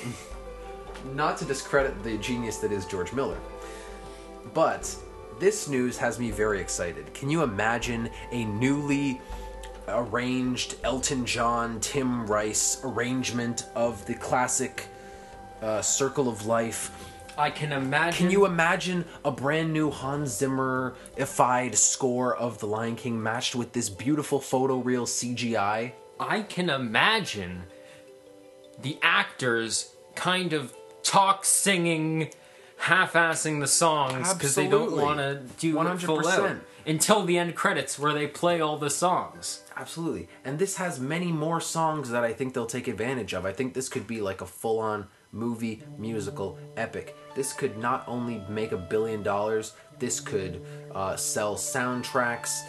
not 1.14 1.38
to 1.38 1.44
discredit 1.46 2.02
the 2.02 2.18
genius 2.18 2.58
that 2.58 2.72
is 2.72 2.84
George 2.84 3.12
Miller. 3.14 3.38
But 4.52 4.94
this 5.38 5.66
news 5.68 5.96
has 5.96 6.18
me 6.18 6.30
very 6.30 6.60
excited. 6.60 7.14
Can 7.14 7.30
you 7.30 7.42
imagine 7.42 8.10
a 8.32 8.44
newly 8.44 9.20
arranged 9.86 10.74
Elton 10.84 11.24
John, 11.24 11.80
Tim 11.80 12.26
Rice 12.26 12.80
arrangement 12.84 13.64
of 13.74 14.04
the 14.06 14.14
classic 14.14 14.86
uh, 15.62 15.82
Circle 15.82 16.28
of 16.28 16.46
Life? 16.46 16.90
I 17.38 17.50
can 17.50 17.72
imagine. 17.72 18.26
Can 18.26 18.30
you 18.32 18.46
imagine 18.46 19.04
a 19.24 19.30
brand 19.30 19.72
new 19.72 19.90
Hans 19.90 20.36
Zimmer-ified 20.36 21.76
score 21.76 22.36
of 22.36 22.58
The 22.58 22.66
Lion 22.66 22.96
King 22.96 23.22
matched 23.22 23.54
with 23.54 23.72
this 23.72 23.88
beautiful 23.88 24.40
photoreal 24.40 25.06
CGI? 25.06 25.92
I 26.18 26.42
can 26.42 26.68
imagine 26.68 27.62
the 28.82 28.98
actors 29.02 29.94
kind 30.16 30.52
of 30.52 30.74
talk 31.04 31.44
singing, 31.44 32.30
half-assing 32.78 33.60
the 33.60 33.68
songs 33.68 34.34
because 34.34 34.56
they 34.56 34.66
don't 34.66 34.96
want 34.96 35.18
to 35.18 35.42
do 35.58 35.74
full 35.74 36.22
100%. 36.22 36.26
out 36.26 36.56
until 36.86 37.24
the 37.24 37.38
end 37.38 37.54
credits 37.54 37.98
where 37.98 38.12
they 38.12 38.26
play 38.26 38.60
all 38.60 38.78
the 38.78 38.90
songs. 38.90 39.62
Absolutely. 39.76 40.28
And 40.44 40.58
this 40.58 40.76
has 40.76 40.98
many 40.98 41.30
more 41.30 41.60
songs 41.60 42.10
that 42.10 42.24
I 42.24 42.32
think 42.32 42.54
they'll 42.54 42.66
take 42.66 42.88
advantage 42.88 43.32
of. 43.32 43.44
I 43.44 43.52
think 43.52 43.74
this 43.74 43.88
could 43.88 44.08
be 44.08 44.20
like 44.20 44.40
a 44.40 44.46
full 44.46 44.80
on 44.80 45.06
movie, 45.32 45.82
musical, 45.96 46.58
epic. 46.76 47.16
This 47.34 47.52
could 47.52 47.78
not 47.78 48.04
only 48.06 48.42
make 48.48 48.72
a 48.72 48.76
billion 48.76 49.22
dollars, 49.22 49.74
this 49.98 50.20
could 50.20 50.64
uh, 50.94 51.16
sell 51.16 51.56
soundtracks. 51.56 52.60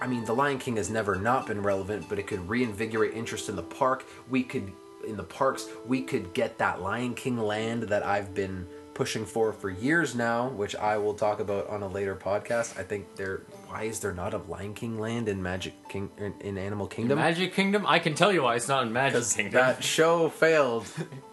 I 0.00 0.06
mean, 0.06 0.24
The 0.24 0.34
Lion 0.34 0.58
King 0.58 0.76
has 0.76 0.88
never 0.90 1.16
not 1.16 1.46
been 1.46 1.62
relevant, 1.62 2.08
but 2.08 2.18
it 2.18 2.26
could 2.26 2.48
reinvigorate 2.48 3.14
interest 3.14 3.48
in 3.48 3.56
the 3.56 3.62
park. 3.62 4.06
We 4.30 4.42
could, 4.42 4.72
in 5.06 5.16
the 5.16 5.24
parks, 5.24 5.68
we 5.86 6.02
could 6.02 6.32
get 6.32 6.58
that 6.58 6.80
Lion 6.80 7.14
King 7.14 7.38
land 7.38 7.84
that 7.84 8.04
I've 8.04 8.34
been 8.34 8.66
pushing 8.94 9.24
for 9.24 9.52
for 9.52 9.70
years 9.70 10.14
now, 10.14 10.48
which 10.48 10.74
I 10.76 10.96
will 10.98 11.14
talk 11.14 11.40
about 11.40 11.68
on 11.68 11.82
a 11.82 11.88
later 11.88 12.16
podcast. 12.16 12.78
I 12.78 12.82
think 12.82 13.14
there. 13.16 13.42
Why 13.68 13.84
is 13.84 14.00
there 14.00 14.12
not 14.12 14.34
a 14.34 14.38
Lion 14.38 14.74
King 14.74 14.98
land 14.98 15.28
in 15.28 15.42
Magic 15.42 15.74
King 15.88 16.10
in, 16.18 16.34
in 16.40 16.58
Animal 16.58 16.86
Kingdom? 16.86 17.18
Magic 17.18 17.54
Kingdom? 17.54 17.84
I 17.86 17.98
can 17.98 18.14
tell 18.14 18.32
you 18.32 18.42
why 18.42 18.56
it's 18.56 18.68
not 18.68 18.86
in 18.86 18.92
Magic 18.92 19.24
Kingdom. 19.24 19.52
that 19.52 19.84
show 19.84 20.28
failed 20.28 20.86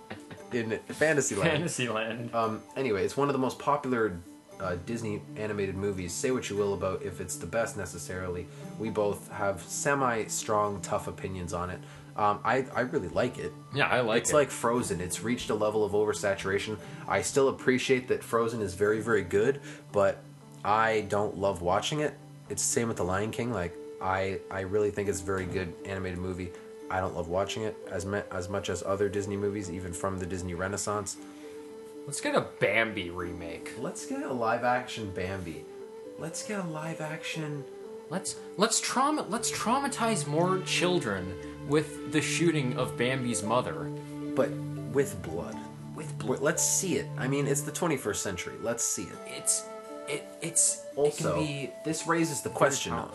in 0.51 0.77
Fantasyland. 0.89 1.49
Fantasyland. 1.51 2.33
Um, 2.35 2.61
anyway, 2.75 3.03
it's 3.03 3.17
one 3.17 3.29
of 3.29 3.33
the 3.33 3.39
most 3.39 3.59
popular 3.59 4.17
uh, 4.59 4.75
Disney 4.85 5.21
animated 5.35 5.75
movies. 5.75 6.13
Say 6.13 6.31
what 6.31 6.49
you 6.49 6.55
will 6.55 6.73
about 6.73 7.03
if 7.03 7.21
it's 7.21 7.35
the 7.35 7.45
best 7.45 7.77
necessarily. 7.77 8.47
We 8.79 8.89
both 8.89 9.29
have 9.31 9.61
semi-strong, 9.61 10.81
tough 10.81 11.07
opinions 11.07 11.53
on 11.53 11.69
it. 11.69 11.79
Um, 12.15 12.39
I, 12.43 12.65
I 12.75 12.81
really 12.81 13.09
like 13.09 13.37
it. 13.37 13.53
yeah, 13.75 13.87
I 13.87 13.99
like 13.99 14.21
It's 14.21 14.29
it. 14.29 14.31
It's 14.31 14.33
like 14.33 14.49
Frozen. 14.49 15.01
It's 15.01 15.21
reached 15.21 15.51
a 15.51 15.55
level 15.55 15.83
of 15.85 15.91
oversaturation. 15.91 16.77
I 17.07 17.21
still 17.21 17.49
appreciate 17.49 18.07
that 18.07 18.23
Frozen 18.23 18.61
is 18.61 18.73
very, 18.73 18.99
very 19.01 19.21
good, 19.23 19.61
but 19.91 20.23
I 20.65 21.01
don't 21.09 21.37
love 21.37 21.61
watching 21.61 21.99
it. 21.99 22.15
it's 22.49 22.63
the 22.65 22.71
same 22.71 22.87
with 22.87 22.97
the 22.97 23.03
Lion 23.03 23.29
King. 23.29 23.53
Like 23.53 23.75
I 24.01 24.39
I 24.49 24.61
really 24.61 24.89
think 24.89 25.09
it's 25.09 25.21
a 25.21 25.23
very 25.23 25.45
good 25.45 25.71
animated 25.85 26.17
movie. 26.17 26.49
I 26.89 26.99
don't 26.99 27.15
love 27.15 27.27
watching 27.27 27.63
it 27.63 27.75
as 27.91 28.05
me- 28.05 28.21
as 28.31 28.47
much 28.49 28.69
as 28.69 28.81
other 28.83 29.09
Disney 29.09 29.35
movies, 29.37 29.69
even 29.69 29.93
from 29.93 30.19
the 30.19 30.25
Disney 30.25 30.53
Renaissance. 30.53 31.17
Let's 32.05 32.21
get 32.21 32.35
a 32.35 32.45
Bambi 32.59 33.09
remake. 33.09 33.73
Let's 33.79 34.05
get 34.05 34.23
a 34.23 34.31
live 34.31 34.63
action 34.63 35.11
Bambi. 35.11 35.65
Let's 36.17 36.43
get 36.43 36.59
a 36.63 36.67
live 36.69 37.01
action. 37.01 37.65
Let's 38.09 38.37
let's 38.55 38.79
trauma 38.79 39.25
let's 39.29 39.51
traumatize 39.51 40.25
more 40.27 40.59
children 40.61 41.33
with 41.67 42.13
the 42.13 42.21
shooting 42.21 42.77
of 42.77 42.95
Bambi's 42.97 43.43
mother. 43.43 43.91
but 44.35 44.49
with 44.93 45.21
blood. 45.23 45.57
With 45.95 46.17
blood. 46.19 46.39
Let's 46.39 46.63
see 46.63 46.95
it. 46.97 47.07
I 47.17 47.27
mean, 47.27 47.47
it's 47.47 47.61
the 47.61 47.71
21st 47.71 48.15
century. 48.17 48.53
Let's 48.61 48.83
see 48.83 49.03
it. 49.03 49.17
It's 49.35 49.65
it 50.07 50.23
it's 50.41 50.83
Also, 50.95 51.35
it 51.41 51.45
be 51.45 51.71
this 51.83 52.07
raises 52.07 52.41
the 52.41 52.49
question 52.49 52.93
of 52.93 53.11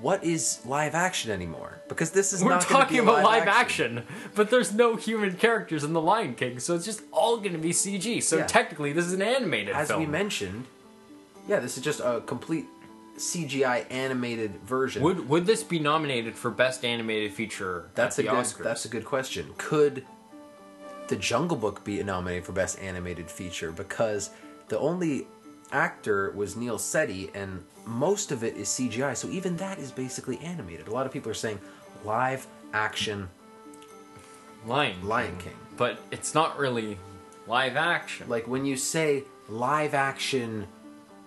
what 0.00 0.22
is 0.24 0.60
live 0.64 0.94
action 0.94 1.30
anymore? 1.30 1.80
Because 1.88 2.10
this 2.12 2.32
is 2.32 2.42
We're 2.42 2.50
not 2.50 2.60
talking 2.62 3.00
about 3.00 3.24
live 3.24 3.48
action. 3.48 4.04
but 4.34 4.50
there's 4.50 4.72
no 4.72 4.96
human 4.96 5.34
characters 5.36 5.82
in 5.84 5.92
the 5.92 6.00
Lion 6.00 6.34
King, 6.34 6.58
so 6.60 6.74
it's 6.74 6.84
just 6.84 7.02
all 7.12 7.38
going 7.38 7.52
to 7.52 7.58
be 7.58 7.70
CG. 7.70 8.22
So 8.22 8.36
Yeah. 8.38 8.46
technically, 8.46 8.92
this 8.92 9.06
is 9.06 9.12
an 9.12 9.22
animated 9.22 9.74
As 9.74 9.88
film. 9.88 10.00
we 10.00 10.06
mentioned, 10.06 10.66
yeah, 11.48 11.58
this 11.60 11.76
is 11.76 11.82
just 11.84 12.00
a 12.00 12.22
complete 12.26 12.66
CGI 13.16 13.84
animated 13.90 14.52
version. 14.62 15.02
would 15.02 15.28
would 15.28 15.44
this 15.46 15.64
be 15.64 15.80
nominated 15.80 16.36
for 16.36 16.50
best 16.52 16.84
animated 16.84 17.32
feature 17.32 17.90
that's 17.96 18.18
at 18.18 18.24
a 18.24 18.28
the 18.28 18.34
good. 18.34 18.44
Oscars? 18.44 18.62
That's 18.62 18.84
a 18.84 18.88
good 18.88 19.04
question. 19.04 19.52
Could 19.58 20.04
the 21.08 21.16
Jungle 21.16 21.56
Book 21.56 21.82
be 21.82 22.00
nominated 22.04 22.44
for 22.44 22.52
best 22.52 22.78
animated 22.78 23.28
feature? 23.28 23.72
Because 23.72 24.30
the 24.68 24.78
only 24.78 25.26
actor 25.72 26.30
was 26.32 26.56
Neel 26.56 26.78
Sethi, 26.78 27.34
and 27.34 27.64
most 27.86 28.32
of 28.32 28.44
it 28.44 28.56
is 28.56 28.68
CGI. 28.68 29.16
So 29.16 29.28
even 29.28 29.56
that 29.58 29.78
is 29.78 29.90
basically 29.90 30.38
animated. 30.38 30.88
A 30.88 30.90
lot 30.90 31.06
of 31.06 31.12
people 31.12 31.30
are 31.30 31.34
saying 31.34 31.58
live 32.04 32.46
action 32.72 33.28
Lion 34.66 35.06
Lion 35.06 35.36
King. 35.38 35.52
but 35.76 35.98
it's 36.10 36.34
not 36.34 36.58
really 36.58 36.98
live 37.46 37.76
action. 37.76 38.28
Like 38.28 38.46
when 38.48 38.64
you 38.64 38.76
say 38.76 39.24
live 39.48 39.94
action 39.94 40.66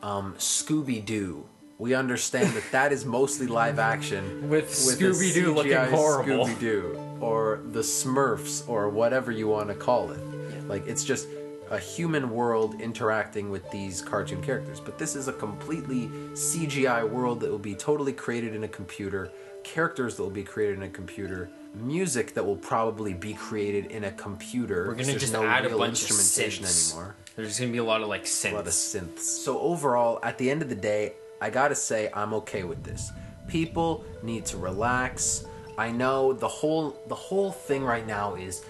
um, 0.04 0.34
Scooby 0.38 1.04
Doo, 1.04 1.46
we 1.78 1.96
understand 1.96 2.54
that 2.54 2.72
that 2.72 2.92
is 2.92 3.06
mostly 3.06 3.48
live 3.48 3.80
action 3.80 4.50
With 4.50 4.66
a 4.66 4.68
Scooby-Doo 4.68 5.54
looking 5.56 5.74
horrible. 5.74 6.46
Scooby 6.46 6.60
Doo 6.60 7.18
or 7.20 7.62
the 7.72 7.80
Smurfs 7.80 8.68
or 8.70 8.90
whatever 8.90 9.32
you 9.32 9.48
want 9.48 9.70
to 9.70 9.76
call 9.76 10.12
it. 10.12 10.20
Like 10.68 10.86
it's 10.86 11.04
just 11.04 11.28
a 11.72 11.80
human 11.80 12.30
world 12.30 12.80
interacting 12.82 13.50
with 13.50 13.70
these 13.72 14.02
cartoon 14.02 14.42
characters. 14.44 14.80
But 14.82 14.98
this 14.98 15.16
is 15.16 15.30
a 15.30 15.34
completely 15.34 16.08
CGI 16.34 17.10
world 17.10 17.40
that 17.40 17.50
will 17.50 17.58
be 17.58 17.74
totally 17.74 18.12
created 18.12 18.54
in 18.54 18.66
a 18.66 18.68
computer, 18.68 19.32
characters 19.64 20.18
that 20.18 20.24
will 20.24 20.30
be 20.30 20.44
created 20.44 20.76
in 20.76 20.84
a 20.84 20.90
computer, 20.90 21.50
music 21.74 22.34
that 22.34 22.46
will 22.46 22.58
probably 22.58 23.14
be 23.14 23.34
created 23.34 23.86
in 23.86 24.04
a 24.04 24.12
computer. 24.12 24.86
We're 24.88 24.96
gonna 24.96 25.18
just 25.18 25.32
no 25.32 25.46
add 25.46 25.66
a 25.66 25.70
bunch 25.70 26.04
of 26.04 26.10
instrumentation 26.10 26.66
synths. 26.66 26.94
anymore 26.94 27.16
There's 27.38 27.58
gonna 27.58 27.72
be 27.72 27.78
a 27.78 27.84
lot 27.86 28.02
of 28.02 28.10
like 28.10 28.26
synths. 28.26 28.52
a 28.52 28.56
lot 28.56 28.68
of 28.68 28.74
synths. 28.74 29.20
So 29.20 29.58
overall, 29.60 30.20
at 30.24 30.38
the 30.38 30.52
end 30.52 30.62
of 30.62 30.68
the 30.68 30.76
day, 30.76 31.14
I 31.40 31.50
gotta 31.50 31.76
say 31.76 32.10
I'm 32.14 32.34
okay 32.34 32.64
with 32.66 32.84
this. 32.84 33.12
People 33.48 34.04
need 34.22 34.46
to 34.48 34.58
relax. 34.58 35.46
I 35.78 35.90
know 35.90 36.34
the 36.34 36.50
whole 36.50 37.00
the 37.08 37.16
whole 37.16 37.52
thing 37.54 37.82
right 37.86 38.06
now 38.06 38.36
is, 38.36 38.66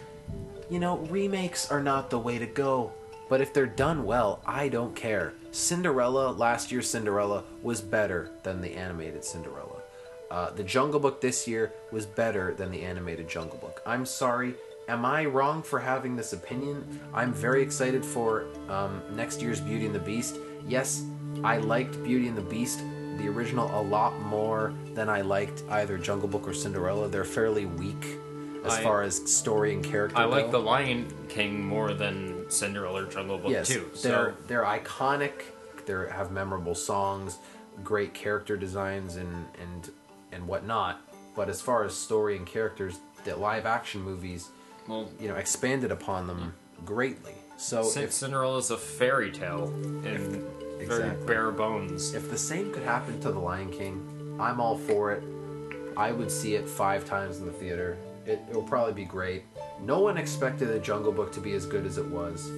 you 0.72 0.80
know, 0.80 1.00
remakes 1.10 1.70
are 1.70 1.84
not 1.84 2.10
the 2.10 2.18
way 2.18 2.40
to 2.40 2.46
go. 2.46 2.94
But 3.28 3.42
if 3.42 3.54
they're 3.54 3.66
done 3.66 4.06
well, 4.06 4.42
I 4.46 4.70
don't 4.70 4.96
care. 4.96 5.34
Cinderella, 5.52 6.32
last 6.32 6.72
year's 6.72 6.90
Cinderella, 6.90 7.44
was 7.62 7.82
better 7.82 8.32
than 8.44 8.62
the 8.62 8.74
animated 8.74 9.26
Cinderella. 9.26 9.82
Uh, 10.32 10.50
the 10.52 10.64
Jungle 10.64 11.02
Book 11.02 11.20
this 11.20 11.46
year 11.46 11.74
was 11.92 12.06
better 12.06 12.54
than 12.54 12.72
the 12.72 12.84
animated 12.84 13.28
Jungle 13.28 13.58
Book. 13.58 13.82
I'm 13.86 14.06
sorry. 14.06 14.56
Am 14.88 15.06
I 15.06 15.26
wrong 15.26 15.62
for 15.62 15.78
having 15.78 16.16
this 16.16 16.32
opinion? 16.32 17.02
I'm 17.14 17.34
very 17.34 17.62
excited 17.62 18.06
for 18.06 18.46
um, 18.70 19.02
next 19.14 19.42
year's 19.42 19.60
Beauty 19.60 19.86
and 19.86 19.96
the 19.96 20.00
Beast. 20.00 20.38
Yes, 20.68 21.04
I 21.44 21.58
liked 21.58 22.02
Beauty 22.02 22.30
and 22.30 22.38
the 22.38 22.42
Beast, 22.42 22.80
the 23.18 23.28
original, 23.28 23.70
a 23.78 23.84
lot 23.84 24.18
more 24.22 24.74
than 24.94 25.10
I 25.10 25.20
liked 25.20 25.64
either 25.70 25.98
Jungle 25.98 26.30
Book 26.30 26.48
or 26.48 26.54
Cinderella. 26.54 27.10
They're 27.10 27.26
fairly 27.26 27.66
weak 27.66 28.18
as 28.66 28.74
I- 28.74 28.84
far 28.84 29.02
as 29.02 29.16
story 29.32 29.74
and 29.74 29.84
character. 29.84 30.18
I 30.18 30.26
like 30.26 30.46
go. 30.46 30.52
the 30.52 30.60
Lion 30.60 31.14
King 31.30 31.64
more 31.64 31.94
than 31.94 32.50
Cinderella 32.50 33.04
or 33.04 33.06
Jungle 33.06 33.38
Book 33.38 33.52
yes, 33.52 33.68
too. 33.68 33.90
they're 34.02 34.36
they're 34.48 34.64
iconic. 34.64 35.34
They 35.86 35.94
have 35.94 36.32
memorable 36.32 36.76
songs, 36.76 37.38
great 37.84 38.14
character 38.14 38.58
designs, 38.58 39.16
and 39.16 39.46
and 39.60 39.90
and 40.32 40.48
whatnot. 40.48 41.02
But 41.36 41.50
as 41.50 41.62
far 41.62 41.84
as 41.84 41.96
story 41.96 42.36
and 42.36 42.46
characters, 42.46 43.00
the 43.24 43.36
live 43.36 43.66
action 43.66 44.02
movies, 44.02 44.50
well, 44.88 45.10
you 45.20 45.28
know, 45.28 45.36
expanded 45.36 45.92
upon 45.92 46.28
them 46.28 46.54
hmm. 46.80 46.86
greatly. 46.86 47.34
So 47.58 47.84
Cin- 47.84 48.04
if, 48.04 48.12
Cinderella's 48.12 48.72
a 48.72 48.78
fairy 48.78 49.32
tale 49.32 49.68
in 50.04 50.44
very 50.88 51.04
Exactly. 51.04 51.28
bare 51.28 51.52
bones. 51.52 52.14
if 52.14 52.30
the 52.30 52.38
same 52.38 52.74
could 52.74 52.84
happen 52.84 53.20
to 53.22 53.32
the 53.32 53.40
Lion 53.40 53.70
King, 53.72 54.38
I'm 54.40 54.60
all 54.60 54.78
for 54.78 55.12
it. 55.12 55.24
I 55.96 56.12
would 56.12 56.32
see 56.32 56.56
it 56.56 56.68
five 56.68 57.06
times 57.06 57.38
in 57.40 57.46
the 57.46 57.52
theater. 57.52 57.98
It, 58.32 58.56
will 58.56 58.64
probably 58.64 58.94
be 58.94 59.06
great. 59.06 59.44
No 59.82 60.00
one 60.00 60.18
expected 60.18 60.70
the 60.70 60.80
Jungle 60.80 61.12
Book 61.12 61.32
to 61.34 61.40
be 61.40 61.54
as 61.54 61.66
good 61.66 61.86
as 61.86 61.98
it 61.98 62.06
was. 62.06 62.50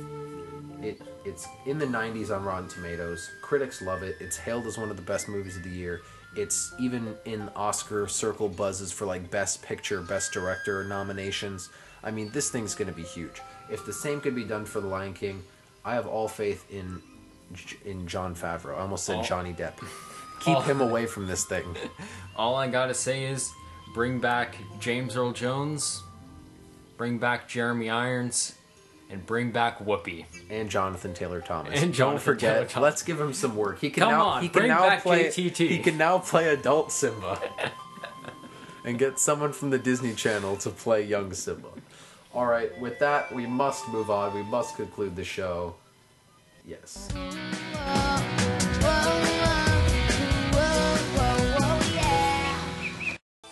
It 0.81 1.01
it's 1.25 1.47
in 1.65 1.77
the 1.79 1.85
90s 1.85 2.35
on 2.35 2.43
Rotten 2.43 2.67
Tomatoes. 2.67 3.29
Critics 3.41 3.81
love 3.81 4.03
it. 4.03 4.17
It's 4.19 4.35
hailed 4.37 4.67
as 4.67 4.77
one 4.77 4.89
of 4.91 4.97
the 4.97 5.03
best 5.03 5.29
movies 5.29 5.55
of 5.55 5.63
the 5.63 5.69
year. 5.69 6.01
It's 6.35 6.73
even 6.79 7.15
in 7.25 7.49
Oscar 7.55 8.07
circle 8.07 8.49
buzzes 8.49 8.91
for 8.91 9.05
like 9.05 9.31
best 9.31 9.61
picture, 9.61 10.01
best 10.01 10.33
director 10.33 10.83
nominations. 10.83 11.69
I 12.03 12.11
mean, 12.11 12.29
this 12.31 12.49
thing's 12.49 12.75
going 12.75 12.89
to 12.89 12.93
be 12.93 13.03
huge. 13.03 13.41
If 13.71 13.85
the 13.85 13.93
same 13.93 14.19
could 14.19 14.35
be 14.35 14.43
done 14.43 14.65
for 14.65 14.81
The 14.81 14.87
Lion 14.87 15.13
King, 15.13 15.41
I 15.85 15.93
have 15.95 16.07
all 16.07 16.27
faith 16.27 16.65
in 16.71 17.01
in 17.85 18.07
Jon 18.07 18.35
Favreau. 18.35 18.75
I 18.77 18.81
almost 18.81 19.05
said 19.05 19.17
All- 19.17 19.23
Johnny 19.23 19.53
Depp. 19.53 19.73
Keep 20.41 20.57
all- 20.57 20.61
him 20.61 20.81
away 20.81 21.05
from 21.05 21.27
this 21.27 21.45
thing. 21.45 21.63
All 22.35 22.55
I 22.55 22.67
gotta 22.67 22.93
say 22.93 23.25
is 23.25 23.49
bring 23.93 24.19
back 24.19 24.55
James 24.79 25.15
Earl 25.15 25.31
Jones, 25.31 26.03
bring 26.97 27.17
back 27.19 27.47
Jeremy 27.47 27.89
Irons, 27.89 28.55
and 29.09 29.25
bring 29.25 29.51
back 29.51 29.79
Whoopi. 29.79 30.25
And 30.49 30.69
Jonathan 30.69 31.13
Taylor 31.13 31.41
Thomas. 31.41 31.81
And 31.81 31.95
Don't 31.95 32.19
forget, 32.19 32.55
Taylor 32.55 32.65
Thomas. 32.67 32.83
let's 32.83 33.03
give 33.03 33.21
him 33.21 33.33
some 33.33 33.55
work. 33.55 33.79
He 33.79 33.89
can 33.89 34.01
Come 34.01 34.11
now 34.11 34.25
on, 34.25 34.41
he 34.41 34.49
can 34.49 34.67
now 34.67 34.89
back 34.89 35.03
play 35.03 35.25
JTT. 35.27 35.69
he 35.69 35.79
can 35.79 35.97
now 35.97 36.17
play 36.17 36.49
adult 36.49 36.91
Simba. 36.91 37.39
and 38.85 38.99
get 38.99 39.19
someone 39.19 39.53
from 39.53 39.69
the 39.69 39.79
Disney 39.79 40.13
Channel 40.13 40.57
to 40.57 40.69
play 40.69 41.03
young 41.03 41.33
Simba. 41.33 41.69
All 42.33 42.47
right, 42.47 42.77
with 42.79 42.97
that, 42.99 43.33
we 43.33 43.45
must 43.45 43.87
move 43.89 44.09
on. 44.09 44.33
We 44.33 44.43
must 44.43 44.75
conclude 44.75 45.15
the 45.15 45.23
show. 45.23 45.75
Yes. 46.65 47.09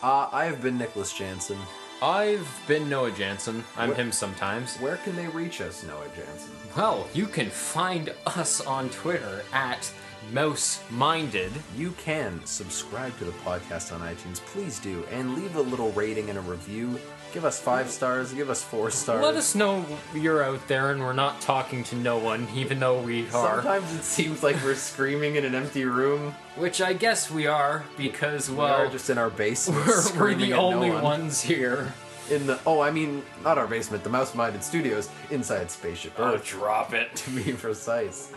Uh, 0.04 0.28
I 0.32 0.46
have 0.46 0.62
been 0.62 0.78
Nicholas 0.78 1.14
Janzen. 1.14 1.58
I've 2.02 2.50
been 2.68 2.90
Noah 2.90 3.12
Janzen. 3.12 3.62
I'm 3.78 3.94
him 3.94 4.12
sometimes. 4.12 4.78
Where 4.78 4.98
can 4.98 5.16
they 5.16 5.28
reach 5.28 5.62
us, 5.62 5.84
Noah 5.84 6.08
Janzen? 6.08 6.76
Well, 6.76 7.08
you 7.14 7.28
can 7.28 7.52
find 7.52 8.12
us 8.26 8.62
on 8.62 8.90
Twitter 8.90 9.44
at 9.54 9.92
MouseMinded. 10.32 11.52
You 11.78 11.92
can 11.92 12.44
subscribe 12.46 13.16
to 13.20 13.26
the 13.26 13.32
podcast 13.32 13.94
on 13.94 14.02
iTunes. 14.02 14.40
Please 14.48 14.80
do. 14.80 15.06
And 15.12 15.36
leave 15.36 15.56
a 15.56 15.62
little 15.62 15.92
rating 15.92 16.30
and 16.30 16.40
a 16.40 16.42
review. 16.42 17.00
Give 17.34 17.46
us 17.46 17.60
five 17.60 17.90
stars. 17.90 18.34
Give 18.34 18.50
us 18.50 18.62
four 18.62 18.92
stars. 18.92 19.24
Let 19.24 19.36
us 19.36 19.56
know 19.56 19.86
you're 20.14 20.44
out 20.44 20.68
there 20.68 20.92
and 20.92 21.00
we're 21.02 21.14
not 21.14 21.40
talking 21.40 21.84
to 21.86 21.96
no 21.96 22.18
one, 22.18 22.48
even 22.54 22.80
though 22.80 23.02
we 23.02 23.24
are. 23.30 23.62
Sometimes 23.62 23.94
it 23.94 24.04
seems 24.04 24.44
like 24.44 24.58
we're 24.64 24.76
screaming 24.76 25.36
in 25.38 25.46
an 25.46 25.56
empty 25.56 25.86
room. 25.86 26.36
Which 26.58 26.82
I 26.82 26.92
guess 26.94 27.32
we 27.32 27.48
are, 27.48 27.86
because, 27.98 28.50
we 28.50 28.58
well, 28.58 28.74
are 28.74 28.88
just 28.90 29.10
in 29.10 29.18
our 29.18 29.30
basement. 29.30 29.86
we're, 29.88 30.20
we're 30.20 30.36
the 30.36 30.44
at 30.46 30.50
no 30.50 30.60
only 30.60 30.90
one. 30.92 31.04
ones 31.04 31.42
here. 31.42 31.94
in 32.30 32.48
the. 32.48 32.60
Oh, 32.66 32.82
I 32.82 32.92
mean, 32.92 33.24
not 33.44 33.58
our 33.58 33.68
basement. 33.68 34.04
The 34.04 34.10
Mouse 34.10 34.36
Minded 34.36 34.64
Studios 34.64 35.10
inside 35.30 35.72
Spaceship 35.72 36.14
Oh, 36.18 36.38
drop 36.44 36.94
it. 36.94 37.16
to 37.16 37.30
be 37.32 37.54
precise. 37.54 38.34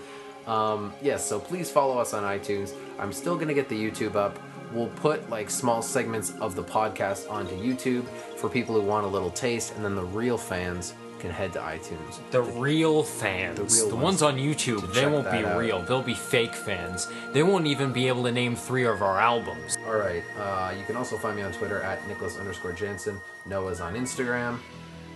Um, 0.46 0.92
yes, 1.02 1.26
so 1.26 1.40
please 1.40 1.70
follow 1.70 1.98
us 1.98 2.12
on 2.14 2.22
iTunes. 2.22 2.74
I'm 2.98 3.12
still 3.12 3.37
gonna 3.37 3.54
get 3.54 3.68
the 3.68 3.90
YouTube 3.90 4.14
up. 4.14 4.38
We'll 4.74 4.88
put 4.88 5.30
like 5.30 5.48
small 5.50 5.80
segments 5.80 6.32
of 6.40 6.54
the 6.56 6.64
podcast 6.64 7.30
onto 7.30 7.54
YouTube 7.54 8.04
for 8.37 8.48
people 8.50 8.74
who 8.74 8.82
want 8.82 9.06
a 9.06 9.08
little 9.08 9.30
taste, 9.30 9.74
and 9.76 9.84
then 9.84 9.94
the 9.94 10.04
real 10.04 10.37
fans 10.37 10.94
can 11.20 11.30
head 11.30 11.52
to 11.54 11.58
iTunes. 11.60 12.18
The 12.32 12.42
real 12.42 13.02
fans, 13.02 13.56
the, 13.56 13.87
real 13.87 13.94
ones, 13.96 14.20
ones 14.20 14.22
on 14.22 14.37
YouTube, 14.37 14.92
they 14.92 15.06
won't 15.06 15.30
be 15.30 15.38
out. 15.38 15.56
real. 15.56 15.80
They'll 15.82 16.02
be 16.02 16.12
fake 16.12 16.54
fans. 16.54 17.08
They 17.32 17.42
won't 17.42 17.66
even 17.66 17.92
be 17.92 18.08
able 18.08 18.24
to 18.24 18.32
name 18.32 18.54
three 18.56 18.84
of 18.84 19.00
our 19.00 19.18
albums. 19.18 19.78
All 19.87 19.96
right. 19.96 20.22
Uh, 20.38 20.74
you 20.78 20.84
can 20.84 20.96
also 20.96 21.16
find 21.16 21.37
me 21.37 21.42
on 21.42 21.52
Twitter 21.52 21.80
at 21.80 22.06
Nicholas 22.08 22.37
underscore 22.37 22.72
Janzen. 22.72 23.20
Noah's 23.46 23.80
on 23.80 23.94
Instagram, 23.94 24.58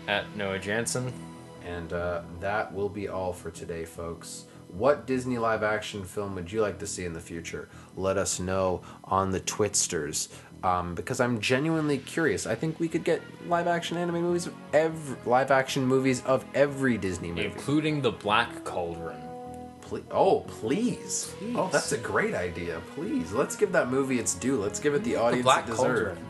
At 0.07 0.25
Noah 0.37 0.59
Janzen. 0.61 1.13
and 1.67 1.93
uh, 1.93 2.23
that 2.41 2.73
will 2.73 2.89
be 2.89 3.09
all 3.09 3.33
for 3.35 3.51
today, 3.51 3.85
folks. 3.85 4.47
What 4.69 5.07
Disney 5.07 5.39
live 5.39 5.63
action 5.63 6.05
film 6.05 6.35
would 6.35 6.53
you 6.53 6.61
like 6.61 6.79
to 6.81 6.87
see 6.87 7.05
in 7.05 7.13
the 7.15 7.21
future? 7.21 7.69
Let 7.97 8.19
us 8.19 8.39
know 8.39 8.83
on 9.05 9.31
the 9.31 9.41
Twitsters. 9.41 10.29
Um, 10.63 10.95
because 10.97 11.21
I'm 11.21 11.41
genuinely 11.41 11.99
curious. 11.99 12.45
I 12.47 12.55
think 12.57 12.81
we 12.81 12.89
could 12.89 13.05
get 13.05 13.23
live 13.47 13.69
action 13.69 13.97
anime 13.97 14.21
movies 14.21 14.47
of 14.49 14.55
every 14.73 15.17
live 15.25 15.51
action 15.53 15.87
movies 15.87 16.23
of 16.25 16.45
every 16.55 16.99
Disney 16.99 17.29
movie. 17.29 17.45
including 17.45 18.03
the 18.03 18.11
Black 18.11 18.65
Cauldron. 18.65 19.23
Ple- 19.83 20.03
oh, 20.11 20.41
please. 20.41 21.33
Oh, 21.55 21.69
that's 21.73 21.93
a 21.93 21.99
great 21.99 22.35
idea. 22.35 22.83
Please, 22.95 23.33
let's 23.33 23.55
give 23.55 23.71
that 23.73 23.89
movie 23.89 24.19
its 24.19 24.35
due. 24.35 24.61
Let's 24.61 24.81
give 24.81 24.95
it 24.95 25.05
the 25.05 25.15
audience 25.17 25.39
The 25.41 25.45
Black 25.45 25.65
it 25.69 25.71
deserves. 25.71 26.19
Cauldron. 26.19 26.25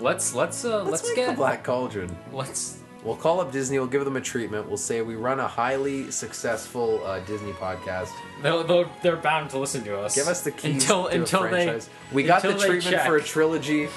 Let's 0.00 0.34
let's 0.34 0.64
uh 0.64 0.78
Let's, 0.82 1.04
let's, 1.04 1.14
get 1.14 1.28
the 1.28 1.36
Black 1.36 1.62
Cauldron. 1.62 2.16
let's 2.32 2.80
We'll 3.04 3.16
call 3.16 3.40
up 3.40 3.52
Disney. 3.52 3.78
We'll 3.78 3.86
give 3.88 4.04
them 4.06 4.16
a 4.16 4.20
treatment. 4.20 4.66
We'll 4.66 4.78
say 4.78 5.02
we 5.02 5.14
run 5.14 5.38
a 5.38 5.46
highly 5.46 6.10
successful 6.10 7.04
uh, 7.04 7.20
Disney 7.20 7.52
podcast. 7.52 8.10
they'll, 8.42 8.64
they'll, 8.64 8.90
they're 9.02 9.16
bound 9.16 9.50
to 9.50 9.58
listen 9.58 9.84
to 9.84 9.98
us. 10.00 10.14
Give 10.14 10.26
us 10.26 10.40
the 10.42 10.50
keys 10.50 10.82
until 10.82 11.04
to 11.04 11.20
until 11.20 11.42
a 11.44 11.50
they 11.50 11.64
franchise. 11.66 11.90
We 12.12 12.22
got 12.22 12.42
the 12.42 12.54
treatment 12.54 12.82
check. 12.82 13.06
for 13.06 13.16
a 13.16 13.22
trilogy. 13.22 13.88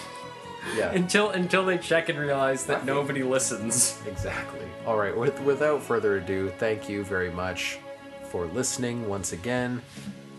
Yeah, 0.76 0.92
until 0.92 1.30
until 1.30 1.66
they 1.66 1.78
check 1.78 2.10
and 2.10 2.20
realize 2.20 2.66
that 2.66 2.80
Right. 2.80 2.86
nobody 2.86 3.24
listens. 3.24 3.98
exactly. 4.06 4.60
All 4.86 4.98
right. 4.98 5.16
With, 5.16 5.40
without 5.42 5.82
further 5.82 6.18
ado, 6.18 6.52
thank 6.58 6.90
you 6.90 7.06
very 7.06 7.32
much 7.32 7.80
for 8.30 8.46
listening 8.48 9.08
once 9.08 9.32
again. 9.32 9.82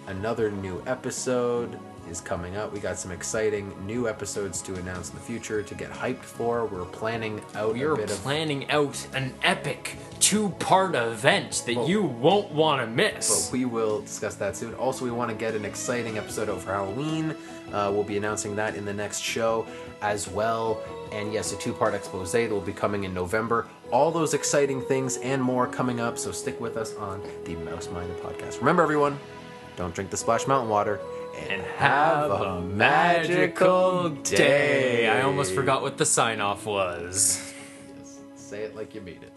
Another 0.07 0.50
new 0.50 0.83
episode 0.87 1.78
is 2.09 2.21
coming 2.21 2.57
up. 2.57 2.73
We 2.73 2.81
got 2.81 2.99
some 2.99 3.11
exciting 3.12 3.73
new 3.87 4.09
episodes 4.09 4.61
to 4.62 4.75
announce 4.77 5.11
in 5.11 5.14
the 5.16 5.21
future 5.23 5.62
to 5.62 5.75
get 5.75 5.90
hyped 5.90 6.25
for. 6.25 6.64
We're 6.66 6.85
planning 6.85 7.40
out 7.55 7.75
We 7.75 7.83
are 7.85 7.92
a 7.92 7.97
bit 7.97 8.11
of 8.11 8.16
planning 8.18 8.71
out 8.71 9.07
an 9.14 9.35
epic 9.42 9.97
two-part 10.21 10.94
event 10.94 11.62
that 11.66 11.77
Well- 11.77 11.88
you 11.88 12.03
won't 12.03 12.51
want 12.53 12.81
to 12.83 12.87
miss. 12.87 13.47
but 13.47 13.53
we 13.53 13.64
will 13.64 14.01
discuss 14.03 14.35
that 14.37 14.57
soon. 14.57 14.75
Also, 14.75 15.05
we 15.05 15.11
want 15.11 15.31
to 15.31 15.37
get 15.37 15.55
an 15.55 15.64
exciting 15.64 16.18
episode 16.18 16.49
over 16.49 16.73
Halloween. 16.73 17.35
Uh, 17.73 17.90
we'll 17.92 18.03
be 18.05 18.16
announcing 18.16 18.57
that 18.57 18.75
in 18.75 18.85
the 18.85 18.92
next 18.94 19.21
show 19.21 19.66
as 20.03 20.29
well. 20.29 20.81
And 21.12 21.33
yes, 21.33 21.53
a 21.53 21.57
two 21.57 21.73
part 21.73 21.94
expose 21.94 22.33
that 22.33 22.51
will 22.51 22.61
be 22.61 22.73
coming 22.73 23.05
in 23.05 23.14
November. 23.14 23.66
All 23.90 24.11
those 24.11 24.35
exciting 24.35 24.83
things 24.83 25.16
and 25.18 25.42
more 25.42 25.66
coming 25.66 26.01
up. 26.01 26.18
So 26.18 26.31
stick 26.33 26.61
with 26.61 26.77
us 26.77 26.94
on 26.97 27.23
the 27.44 27.55
Mouse 27.57 27.88
Minded 27.92 28.18
podcast. 28.23 28.59
Remember, 28.59 28.83
everyone, 28.83 29.18
don't 29.77 29.94
drink 29.94 30.11
the 30.11 30.16
Splash 30.16 30.47
Mountain 30.47 30.68
water. 30.68 30.99
And 31.48 31.62
have 31.62 32.31
a 32.31 32.61
magical 32.61 34.11
day. 34.11 35.09
I 35.09 35.22
almost 35.22 35.55
forgot 35.55 35.83
what 35.83 35.96
the 35.98 36.05
sign-off 36.05 36.66
was. 36.66 37.53
Yes, 37.96 38.18
say 38.35 38.62
it 38.62 38.74
like 38.77 38.94
you 38.94 39.01
mean 39.01 39.18
it. 39.22 39.33